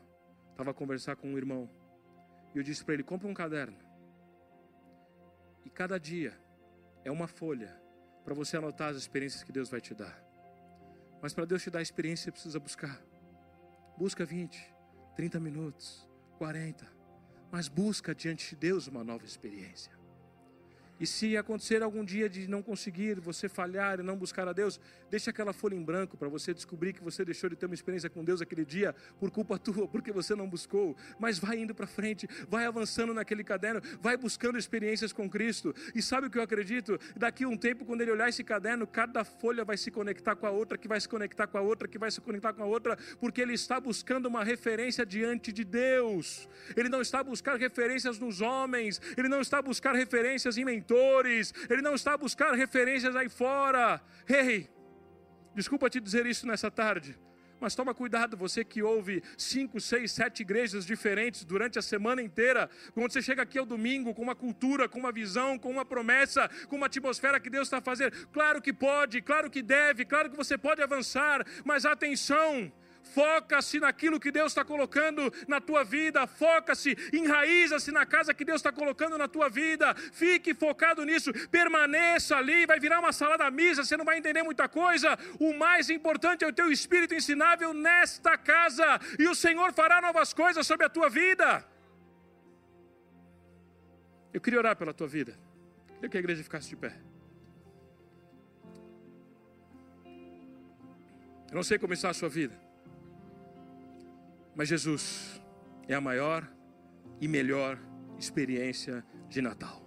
estava 0.51 0.71
a 0.71 0.73
conversar 0.73 1.15
com 1.15 1.27
um 1.33 1.37
irmão. 1.37 1.69
E 2.53 2.57
eu 2.57 2.63
disse 2.63 2.83
para 2.85 2.93
ele: 2.93 3.03
compra 3.03 3.27
um 3.27 3.33
caderno. 3.33 3.77
E 5.65 5.69
cada 5.69 5.99
dia 5.99 6.33
é 7.03 7.11
uma 7.11 7.27
folha 7.27 7.77
para 8.23 8.33
você 8.33 8.55
anotar 8.55 8.89
as 8.89 8.97
experiências 8.97 9.43
que 9.43 9.51
Deus 9.51 9.69
vai 9.69 9.81
te 9.81 9.93
dar. 9.93 10.23
Mas 11.21 11.33
para 11.33 11.45
Deus 11.45 11.61
te 11.63 11.69
dar 11.69 11.79
a 11.79 11.81
experiência, 11.81 12.25
você 12.25 12.31
precisa 12.31 12.59
buscar. 12.59 13.01
Busca 13.97 14.25
20, 14.25 14.73
30 15.15 15.39
minutos, 15.39 16.07
40, 16.37 16.85
mas 17.55 17.69
busca 17.69 18.13
diante 18.13 18.49
de 18.49 18.55
Deus 18.57 18.85
uma 18.85 19.01
nova 19.01 19.23
experiência. 19.23 19.89
E 20.99 21.05
se 21.05 21.35
acontecer 21.35 21.83
algum 21.83 22.05
dia 22.05 22.29
de 22.29 22.47
não 22.47 22.61
conseguir, 22.61 23.19
você 23.19 23.49
falhar 23.49 23.99
e 23.99 24.03
não 24.03 24.15
buscar 24.15 24.47
a 24.47 24.53
Deus, 24.53 24.79
deixe 25.09 25.29
aquela 25.29 25.51
folha 25.51 25.75
em 25.75 25.83
branco 25.83 26.15
para 26.15 26.29
você 26.29 26.53
descobrir 26.53 26.93
que 26.93 27.03
você 27.03 27.25
deixou 27.25 27.49
de 27.49 27.55
ter 27.55 27.65
uma 27.65 27.75
experiência 27.75 28.09
com 28.09 28.23
Deus 28.23 28.41
aquele 28.41 28.63
dia 28.63 28.95
por 29.19 29.29
culpa 29.29 29.59
tua, 29.59 29.87
porque 29.87 30.11
você 30.11 30.35
não 30.35 30.47
buscou. 30.47 30.95
Mas 31.19 31.37
vai 31.37 31.59
indo 31.59 31.75
para 31.75 31.85
frente, 31.85 32.27
vai 32.47 32.65
avançando 32.65 33.13
naquele 33.13 33.43
caderno, 33.43 33.81
vai 34.01 34.15
buscando 34.15 34.57
experiências 34.57 35.11
com 35.11 35.29
Cristo. 35.29 35.75
E 35.93 36.01
sabe 36.01 36.27
o 36.27 36.29
que 36.29 36.37
eu 36.37 36.43
acredito? 36.43 36.97
Daqui 37.15 37.43
a 37.43 37.47
um 37.47 37.57
tempo, 37.57 37.83
quando 37.83 38.01
ele 38.01 38.11
olhar 38.11 38.29
esse 38.29 38.43
caderno, 38.43 38.87
cada 38.87 39.25
folha 39.25 39.65
vai 39.65 39.75
se 39.75 39.91
conectar 39.91 40.35
com 40.35 40.47
a 40.47 40.51
outra, 40.51 40.77
que 40.77 40.87
vai 40.87 41.01
se 41.01 41.09
conectar 41.09 41.47
com 41.47 41.57
a 41.57 41.61
outra, 41.61 41.87
que 41.89 41.97
vai 41.97 42.09
se 42.09 42.21
conectar 42.21 42.53
com 42.53 42.63
a 42.63 42.65
outra, 42.65 42.97
porque 43.19 43.41
ele 43.41 43.53
está 43.53 43.81
buscando 43.81 44.27
uma 44.27 44.45
referência 44.45 45.05
diante 45.05 45.51
de 45.51 45.65
Deus. 45.65 46.47
Ele 46.75 46.87
não 46.87 47.01
está 47.01 47.21
buscando 47.21 47.57
referências 47.57 48.17
nos 48.17 48.39
homens, 48.39 49.01
ele 49.17 49.27
não 49.27 49.41
está 49.41 49.61
buscando 49.61 49.97
referências 49.97 50.57
em 50.57 50.63
mentiras 50.63 50.84
mentores, 50.85 51.53
ele 51.67 51.81
não 51.81 51.95
está 51.95 52.13
a 52.13 52.17
buscar 52.17 52.53
referências 52.53 53.15
aí 53.15 53.27
fora. 53.27 53.99
Ei, 54.29 54.35
hey, 54.35 54.69
desculpa 55.55 55.89
te 55.89 55.99
dizer 55.99 56.25
isso 56.27 56.45
nessa 56.45 56.69
tarde, 56.69 57.17
Mas 57.59 57.73
toma 57.73 57.95
cuidado, 57.95 58.35
você 58.35 58.63
que 58.63 58.83
ouve 58.83 59.23
cinco, 59.37 59.79
seis, 59.79 60.11
sete 60.11 60.41
igrejas 60.41 60.85
diferentes 60.85 61.43
durante 61.45 61.79
a 61.79 61.81
semana 61.81 62.21
inteira, 62.21 62.69
quando 62.93 63.11
você 63.11 63.21
chega 63.21 63.41
aqui 63.41 63.57
ao 63.57 63.65
domingo 63.65 64.13
com 64.13 64.21
uma 64.21 64.35
cultura, 64.35 64.89
com 64.89 64.99
uma 64.99 65.11
visão, 65.11 65.57
com 65.57 65.71
uma 65.71 65.85
promessa, 65.85 66.49
com 66.67 66.75
uma 66.75 66.87
atmosfera 66.87 67.39
que 67.39 67.49
Deus 67.49 67.67
está 67.67 67.81
fazendo. 67.81 68.27
Claro 68.27 68.61
que 68.61 68.73
pode, 68.73 69.21
claro 69.21 69.49
que 69.49 69.61
deve, 69.61 70.05
claro 70.05 70.29
que 70.29 70.35
você 70.35 70.57
pode 70.57 70.81
avançar, 70.81 71.45
mas 71.63 71.85
atenção, 71.85 72.71
Foca-se 73.15 73.79
naquilo 73.79 74.19
que 74.19 74.29
Deus 74.29 74.51
está 74.51 74.65
colocando 74.65 75.31
na 75.47 75.61
tua 75.61 75.83
vida. 75.85 76.27
Foca-se, 76.27 76.97
enraiza-se 77.13 77.89
na 77.97 78.05
casa 78.05 78.33
que 78.33 78.43
Deus 78.43 78.59
está 78.59 78.73
colocando 78.73 79.17
na 79.17 79.27
tua 79.35 79.47
vida. 79.49 79.95
Fique 79.95 80.53
focado 80.53 81.05
nisso. 81.05 81.31
Permaneça 81.49 82.35
ali. 82.35 82.65
Vai 82.65 82.77
virar 82.77 82.99
uma 82.99 83.13
salada 83.13 83.49
misa. 83.49 83.85
Você 83.85 83.95
não 83.95 84.03
vai 84.03 84.17
entender 84.17 84.43
muita 84.43 84.67
coisa. 84.67 85.17
O 85.39 85.53
mais 85.53 85.89
importante 85.89 86.43
é 86.43 86.47
o 86.47 86.51
teu 86.51 86.69
espírito 86.69 87.15
ensinável 87.15 87.73
nesta 87.73 88.37
casa. 88.37 88.99
E 89.17 89.29
o 89.29 89.35
Senhor 89.35 89.71
fará 89.71 90.01
novas 90.01 90.33
coisas 90.33 90.67
sobre 90.67 90.85
a 90.85 90.89
tua 90.89 91.09
vida. 91.09 91.65
Eu 94.33 94.41
queria 94.41 94.59
orar 94.59 94.75
pela 94.75 94.93
tua 94.93 95.07
vida. 95.07 95.39
Queria 95.93 96.09
que 96.09 96.17
a 96.17 96.19
igreja 96.19 96.43
ficasse 96.43 96.67
de 96.67 96.75
pé. 96.75 96.93
Eu 101.49 101.55
não 101.55 101.63
sei 101.63 101.79
como 101.79 101.93
está 101.93 102.09
a 102.09 102.13
sua 102.13 102.27
vida. 102.27 102.64
Mas 104.55 104.69
Jesus 104.69 105.41
é 105.87 105.93
a 105.93 106.01
maior 106.01 106.49
e 107.19 107.27
melhor 107.27 107.77
experiência 108.17 109.05
de 109.27 109.41
Natal. 109.41 109.83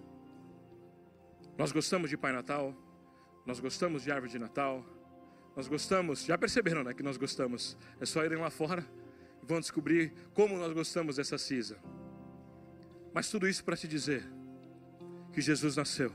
Nós 1.57 1.71
gostamos 1.71 2.09
de 2.09 2.17
Pai 2.17 2.31
Natal, 2.31 2.75
nós 3.45 3.59
gostamos 3.59 4.03
de 4.03 4.11
árvore 4.11 4.31
de 4.31 4.39
Natal, 4.39 4.85
nós 5.55 5.67
gostamos, 5.67 6.23
já 6.23 6.37
perceberam 6.37 6.83
né, 6.83 6.93
que 6.93 7.03
nós 7.03 7.17
gostamos, 7.17 7.77
é 7.99 8.05
só 8.05 8.23
irem 8.23 8.37
lá 8.37 8.49
fora 8.49 8.85
e 9.41 9.45
vão 9.45 9.59
descobrir 9.59 10.13
como 10.33 10.55
nós 10.57 10.71
gostamos 10.71 11.15
dessa 11.15 11.37
cisa. 11.37 11.77
Mas 13.13 13.29
tudo 13.29 13.47
isso 13.47 13.65
para 13.65 13.75
te 13.75 13.87
dizer 13.87 14.23
que 15.33 15.41
Jesus 15.41 15.75
nasceu. 15.75 16.13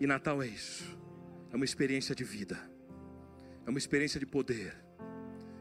E 0.00 0.06
Natal 0.06 0.42
é 0.42 0.46
isso, 0.46 0.98
é 1.52 1.56
uma 1.56 1.64
experiência 1.64 2.14
de 2.14 2.24
vida, 2.24 2.58
é 3.66 3.70
uma 3.70 3.78
experiência 3.78 4.18
de 4.18 4.26
poder 4.26 4.85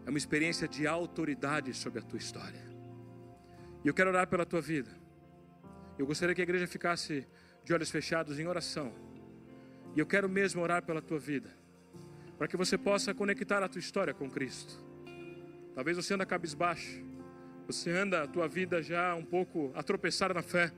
é 0.06 0.10
uma 0.10 0.18
experiência 0.18 0.68
de 0.68 0.86
autoridade 0.86 1.74
sobre 1.74 2.00
a 2.00 2.02
tua 2.02 2.18
história. 2.18 2.62
E 3.84 3.88
eu 3.88 3.94
quero 3.94 4.10
orar 4.10 4.28
pela 4.28 4.46
tua 4.46 4.62
vida. 4.62 4.91
Eu 5.98 6.06
gostaria 6.06 6.36
que 6.36 6.41
a 6.41 6.44
igreja 6.44 6.68
ficasse 6.68 7.28
de 7.63 7.74
olhos 7.74 7.89
fechados 7.89 8.39
em 8.39 8.48
oração. 8.48 8.94
E 9.96 10.00
eu 10.00 10.06
quero 10.06 10.30
mesmo 10.30 10.62
orar 10.62 10.84
pela 10.84 11.02
tua 11.02 11.18
vida, 11.18 11.50
para 12.38 12.48
que 12.48 12.58
você 12.58 12.78
possa 12.78 13.13
conectar 13.13 13.63
a 13.63 13.68
tua 13.68 13.80
história 13.80 14.13
com 14.13 14.30
Cristo. 14.30 14.84
Talvez 15.74 15.98
você 15.98 16.13
anda 16.13 16.26
cabisbaixo, 16.26 17.04
você 17.65 17.89
anda 17.91 18.24
a 18.24 18.28
tua 18.28 18.48
vida 18.48 18.84
já 18.84 19.15
um 19.15 19.26
pouco 19.26 19.72
a 19.74 19.82
tropeçar 19.82 20.34
na 20.34 20.41
fé, 20.41 20.72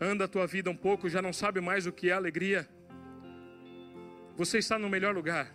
anda 0.00 0.24
a 0.24 0.28
tua 0.28 0.46
vida 0.46 0.70
um 0.70 0.76
pouco, 0.76 1.08
já 1.08 1.20
não 1.20 1.32
sabe 1.32 1.60
mais 1.60 1.86
o 1.86 1.92
que 1.92 2.08
é 2.08 2.12
alegria. 2.12 2.68
Você 4.36 4.58
está 4.58 4.78
no 4.78 4.88
melhor 4.88 5.14
lugar, 5.14 5.52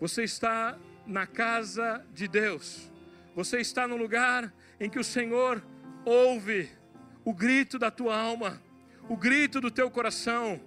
você 0.00 0.24
está 0.24 0.78
na 1.06 1.26
casa 1.26 2.04
de 2.12 2.26
Deus. 2.28 2.90
Você 3.34 3.60
está 3.60 3.86
no 3.86 3.96
lugar 3.96 4.52
em 4.78 4.88
que 4.88 4.98
o 4.98 5.04
Senhor 5.04 5.62
ouve 6.04 6.70
o 7.24 7.32
grito 7.32 7.78
da 7.78 7.90
tua 7.90 8.16
alma, 8.16 8.62
o 9.08 9.16
grito 9.16 9.60
do 9.60 9.70
teu 9.70 9.90
coração. 9.90 10.60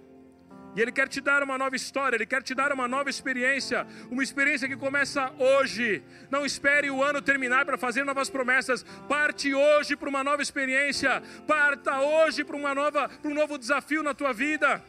E 0.76 0.80
Ele 0.80 0.92
quer 0.92 1.08
te 1.08 1.20
dar 1.20 1.42
uma 1.42 1.56
nova 1.56 1.74
história, 1.74 2.16
Ele 2.16 2.26
quer 2.26 2.42
te 2.42 2.54
dar 2.54 2.72
uma 2.72 2.86
nova 2.86 3.08
experiência, 3.08 3.86
uma 4.10 4.22
experiência 4.22 4.68
que 4.68 4.76
começa 4.76 5.32
hoje. 5.38 6.02
Não 6.30 6.44
espere 6.44 6.90
o 6.90 7.02
ano 7.02 7.22
terminar 7.22 7.64
para 7.64 7.78
fazer 7.78 8.04
novas 8.04 8.28
promessas. 8.28 8.84
Parte 9.08 9.54
hoje 9.54 9.96
para 9.96 10.08
uma 10.08 10.22
nova 10.22 10.42
experiência. 10.42 11.22
Parta 11.46 12.00
hoje 12.00 12.44
para 12.44 12.56
uma 12.56 12.74
nova, 12.74 13.08
para 13.08 13.30
um 13.30 13.34
novo 13.34 13.58
desafio 13.58 14.02
na 14.02 14.12
tua 14.12 14.32
vida. 14.32 14.84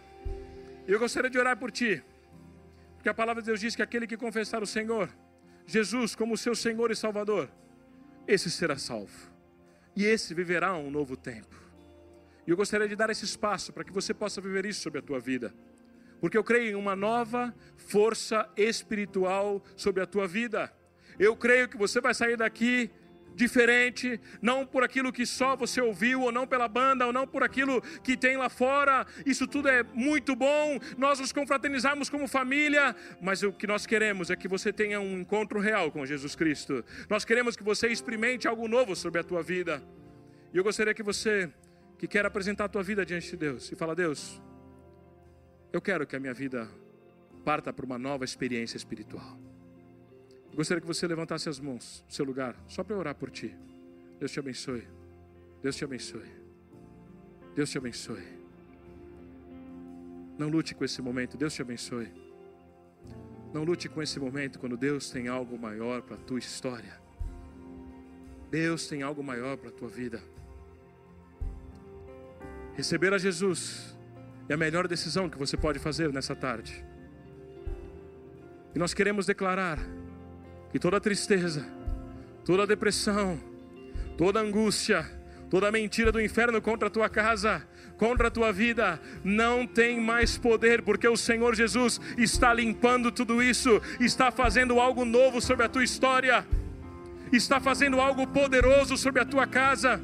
E 0.88 0.92
eu 0.92 1.00
gostaria 1.00 1.30
de 1.30 1.40
orar 1.40 1.56
por 1.56 1.72
ti, 1.72 2.04
porque 2.96 3.10
a 3.10 3.14
palavra 3.14 3.42
de 3.42 3.46
Deus 3.46 3.60
diz 3.60 3.76
que 3.76 3.82
aquele 3.82 4.08
que 4.08 4.18
confessar 4.18 4.62
o 4.62 4.68
Senhor 4.68 5.10
Jesus 5.70 6.16
como 6.16 6.36
seu 6.36 6.56
Senhor 6.56 6.90
e 6.90 6.96
Salvador, 6.96 7.48
esse 8.28 8.50
será 8.50 8.76
salvo. 8.76 9.30
E 9.96 10.04
esse 10.04 10.34
viverá 10.34 10.76
um 10.76 10.90
novo 10.90 11.16
tempo. 11.16 11.56
E 12.48 12.50
eu 12.50 12.58
gostaria 12.58 12.88
de 12.88 12.96
dar 12.96 13.12
esse 13.12 13.24
espaço 13.24 13.72
para 13.72 13.84
que 13.84 13.92
você 13.92 14.12
possa 14.12 14.42
viver 14.42 14.66
isso 14.66 14.82
sobre 14.82 14.98
a 14.98 15.02
tua 15.04 15.20
vida. 15.20 15.54
Porque 16.20 16.36
eu 16.36 16.44
creio 16.44 16.72
em 16.72 16.76
uma 16.76 16.96
nova 16.96 17.54
força 17.78 18.50
espiritual 18.58 19.64
sobre 19.76 20.02
a 20.02 20.08
tua 20.08 20.28
vida. 20.28 20.74
Eu 21.20 21.36
creio 21.36 21.70
que 21.70 21.78
você 21.78 22.02
vai 22.02 22.16
sair 22.16 22.36
daqui 22.36 22.90
diferente, 23.40 24.20
não 24.42 24.66
por 24.66 24.84
aquilo 24.84 25.14
que 25.14 25.26
só 25.26 25.56
você 25.56 25.80
ouviu, 25.80 26.24
ou 26.24 26.32
não 26.32 26.46
pela 26.46 26.68
banda, 26.68 27.06
ou 27.06 27.14
não 27.14 27.26
por 27.26 27.42
aquilo 27.42 27.82
que 28.04 28.18
tem 28.18 28.36
lá 28.36 28.50
fora. 28.50 29.08
Isso 29.26 29.48
tudo 29.48 29.70
é 29.70 29.82
muito 29.94 30.36
bom, 30.36 30.78
nós 30.98 31.20
nos 31.22 31.32
confraternizamos 31.32 32.10
como 32.10 32.28
família, 32.28 32.94
mas 33.22 33.42
o 33.42 33.54
que 33.54 33.66
nós 33.66 33.86
queremos 33.86 34.30
é 34.30 34.36
que 34.36 34.48
você 34.48 34.74
tenha 34.74 35.00
um 35.00 35.20
encontro 35.20 35.58
real 35.58 35.90
com 35.90 36.06
Jesus 36.06 36.36
Cristo. 36.36 36.84
Nós 37.10 37.24
queremos 37.24 37.56
que 37.56 37.64
você 37.64 37.88
experimente 37.88 38.46
algo 38.46 38.68
novo 38.68 38.94
sobre 38.94 39.22
a 39.22 39.24
tua 39.24 39.42
vida. 39.42 39.82
E 40.54 40.58
eu 40.58 40.64
gostaria 40.64 40.94
que 40.94 41.02
você, 41.02 41.50
que 41.98 42.08
quer 42.08 42.26
apresentar 42.26 42.66
a 42.66 42.70
tua 42.70 42.84
vida 42.84 43.06
diante 43.06 43.32
de 43.32 43.38
Deus, 43.38 43.72
e 43.72 43.76
fala: 43.76 43.96
Deus, 43.96 44.42
eu 45.72 45.80
quero 45.80 46.06
que 46.06 46.16
a 46.16 46.20
minha 46.20 46.34
vida 46.34 46.68
parta 47.46 47.72
para 47.72 47.86
uma 47.86 47.98
nova 47.98 48.26
experiência 48.26 48.76
espiritual. 48.76 49.49
Gostaria 50.60 50.82
que 50.82 50.88
você 50.88 51.08
levantasse 51.08 51.48
as 51.48 51.58
mãos 51.58 52.04
no 52.06 52.14
seu 52.14 52.26
lugar, 52.26 52.54
só 52.68 52.84
para 52.84 52.98
orar 52.98 53.16
por 53.16 53.32
ti. 53.32 53.56
Deus 54.20 54.30
te 54.30 54.40
abençoe. 54.40 54.86
Deus 55.64 55.74
te 55.74 55.86
abençoe. 55.86 56.30
Deus 57.56 57.70
te 57.70 57.78
abençoe. 57.78 58.28
Não 60.38 60.50
lute 60.50 60.76
com 60.76 60.84
esse 60.84 61.02
momento, 61.02 61.38
Deus 61.38 61.54
te 61.54 61.62
abençoe. 61.62 62.12
Não 63.54 63.64
lute 63.64 63.88
com 63.88 64.02
esse 64.02 64.20
momento 64.20 64.60
quando 64.60 64.76
Deus 64.76 65.10
tem 65.10 65.30
algo 65.30 65.58
maior 65.58 66.02
para 66.02 66.16
a 66.16 66.20
tua 66.20 66.40
história. 66.40 67.00
Deus 68.52 68.86
tem 68.86 69.02
algo 69.02 69.24
maior 69.24 69.56
para 69.56 69.70
a 69.70 69.72
tua 69.72 69.88
vida. 69.88 70.22
Receber 72.76 73.14
a 73.14 73.18
Jesus 73.18 73.98
é 74.50 74.56
a 74.56 74.58
melhor 74.58 74.90
decisão 74.90 75.30
que 75.30 75.38
você 75.38 75.56
pode 75.56 75.80
fazer 75.80 76.12
nessa 76.12 76.36
tarde. 76.36 76.86
E 78.76 78.78
nós 78.78 78.94
queremos 78.94 79.26
declarar 79.26 79.80
que 80.72 80.80
toda 80.80 81.00
tristeza, 81.00 81.66
toda 82.46 82.68
depressão, 82.68 83.40
toda 84.18 84.40
angústia, 84.40 85.06
toda 85.50 85.72
mentira 85.72 86.12
do 86.12 86.22
inferno 86.22 86.62
contra 86.62 86.88
a 86.88 86.92
tua 86.92 87.10
casa, 87.10 87.64
contra 87.98 88.28
a 88.28 88.32
tua 88.32 88.52
vida, 88.52 89.00
não 89.24 89.68
tem 89.68 90.00
mais 90.00 90.38
poder, 90.38 90.82
porque 90.84 91.08
o 91.08 91.18
Senhor 91.18 91.56
Jesus 91.56 92.00
está 92.18 92.54
limpando 92.54 93.12
tudo 93.12 93.42
isso, 93.42 93.82
está 94.00 94.32
fazendo 94.32 94.80
algo 94.80 95.04
novo 95.04 95.42
sobre 95.42 95.66
a 95.66 95.70
tua 95.70 95.84
história, 95.84 96.46
está 97.32 97.60
fazendo 97.60 98.00
algo 98.00 98.26
poderoso 98.28 98.96
sobre 98.96 99.22
a 99.22 99.26
tua 99.26 99.46
casa. 99.46 100.02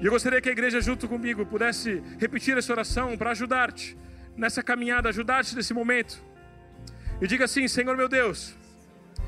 E 0.00 0.06
eu 0.06 0.10
gostaria 0.10 0.40
que 0.40 0.48
a 0.48 0.52
igreja, 0.52 0.80
junto 0.80 1.06
comigo, 1.06 1.44
pudesse 1.44 2.02
repetir 2.18 2.56
essa 2.56 2.72
oração 2.72 3.18
para 3.18 3.32
ajudar-te 3.32 3.98
nessa 4.34 4.62
caminhada, 4.62 5.10
ajudar-te 5.10 5.54
nesse 5.54 5.74
momento. 5.74 6.29
E 7.20 7.26
diga 7.26 7.44
assim: 7.44 7.68
Senhor 7.68 7.96
meu 7.96 8.08
Deus, 8.08 8.54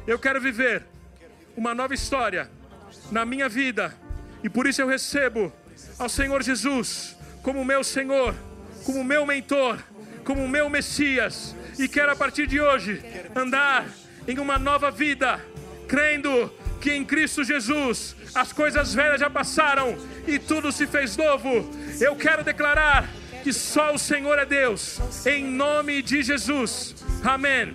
eu 0.07 0.19
quero 0.19 0.41
viver 0.41 0.85
uma 1.57 1.75
nova 1.75 1.95
história 1.95 2.51
na 3.11 3.25
minha 3.25 3.49
vida, 3.49 3.95
e 4.43 4.49
por 4.49 4.67
isso 4.67 4.81
eu 4.81 4.87
recebo 4.87 5.53
ao 5.99 6.09
Senhor 6.09 6.43
Jesus 6.43 7.17
como 7.43 7.65
meu 7.65 7.85
Senhor, 7.85 8.35
como 8.85 9.05
meu 9.05 9.27
mentor, 9.27 9.79
como 10.25 10.49
meu 10.49 10.69
Messias, 10.69 11.55
e 11.79 11.89
quero 11.89 12.13
a 12.13 12.17
partir 12.17 12.47
de 12.47 12.61
hoje 12.61 13.03
andar 13.35 13.87
em 14.27 14.39
uma 14.39 14.59
nova 14.59 14.91
vida, 14.91 15.41
crendo 15.89 16.53
que 16.81 16.93
em 16.93 17.05
Cristo 17.05 17.45
Jesus 17.45 18.17
as 18.35 18.53
coisas 18.53 18.95
velhas 18.95 19.21
já 19.21 19.29
passaram 19.29 19.97
e 20.27 20.39
tudo 20.39 20.73
se 20.73 20.87
fez 20.87 21.17
novo. 21.17 21.71
Eu 22.01 22.17
quero 22.17 22.43
declarar 22.43 23.09
que 23.43 23.53
só 23.53 23.93
o 23.93 23.99
Senhor 23.99 24.39
é 24.39 24.47
Deus, 24.47 25.01
em 25.27 25.45
nome 25.45 26.01
de 26.03 26.23
Jesus. 26.23 26.95
Amém, 27.25 27.75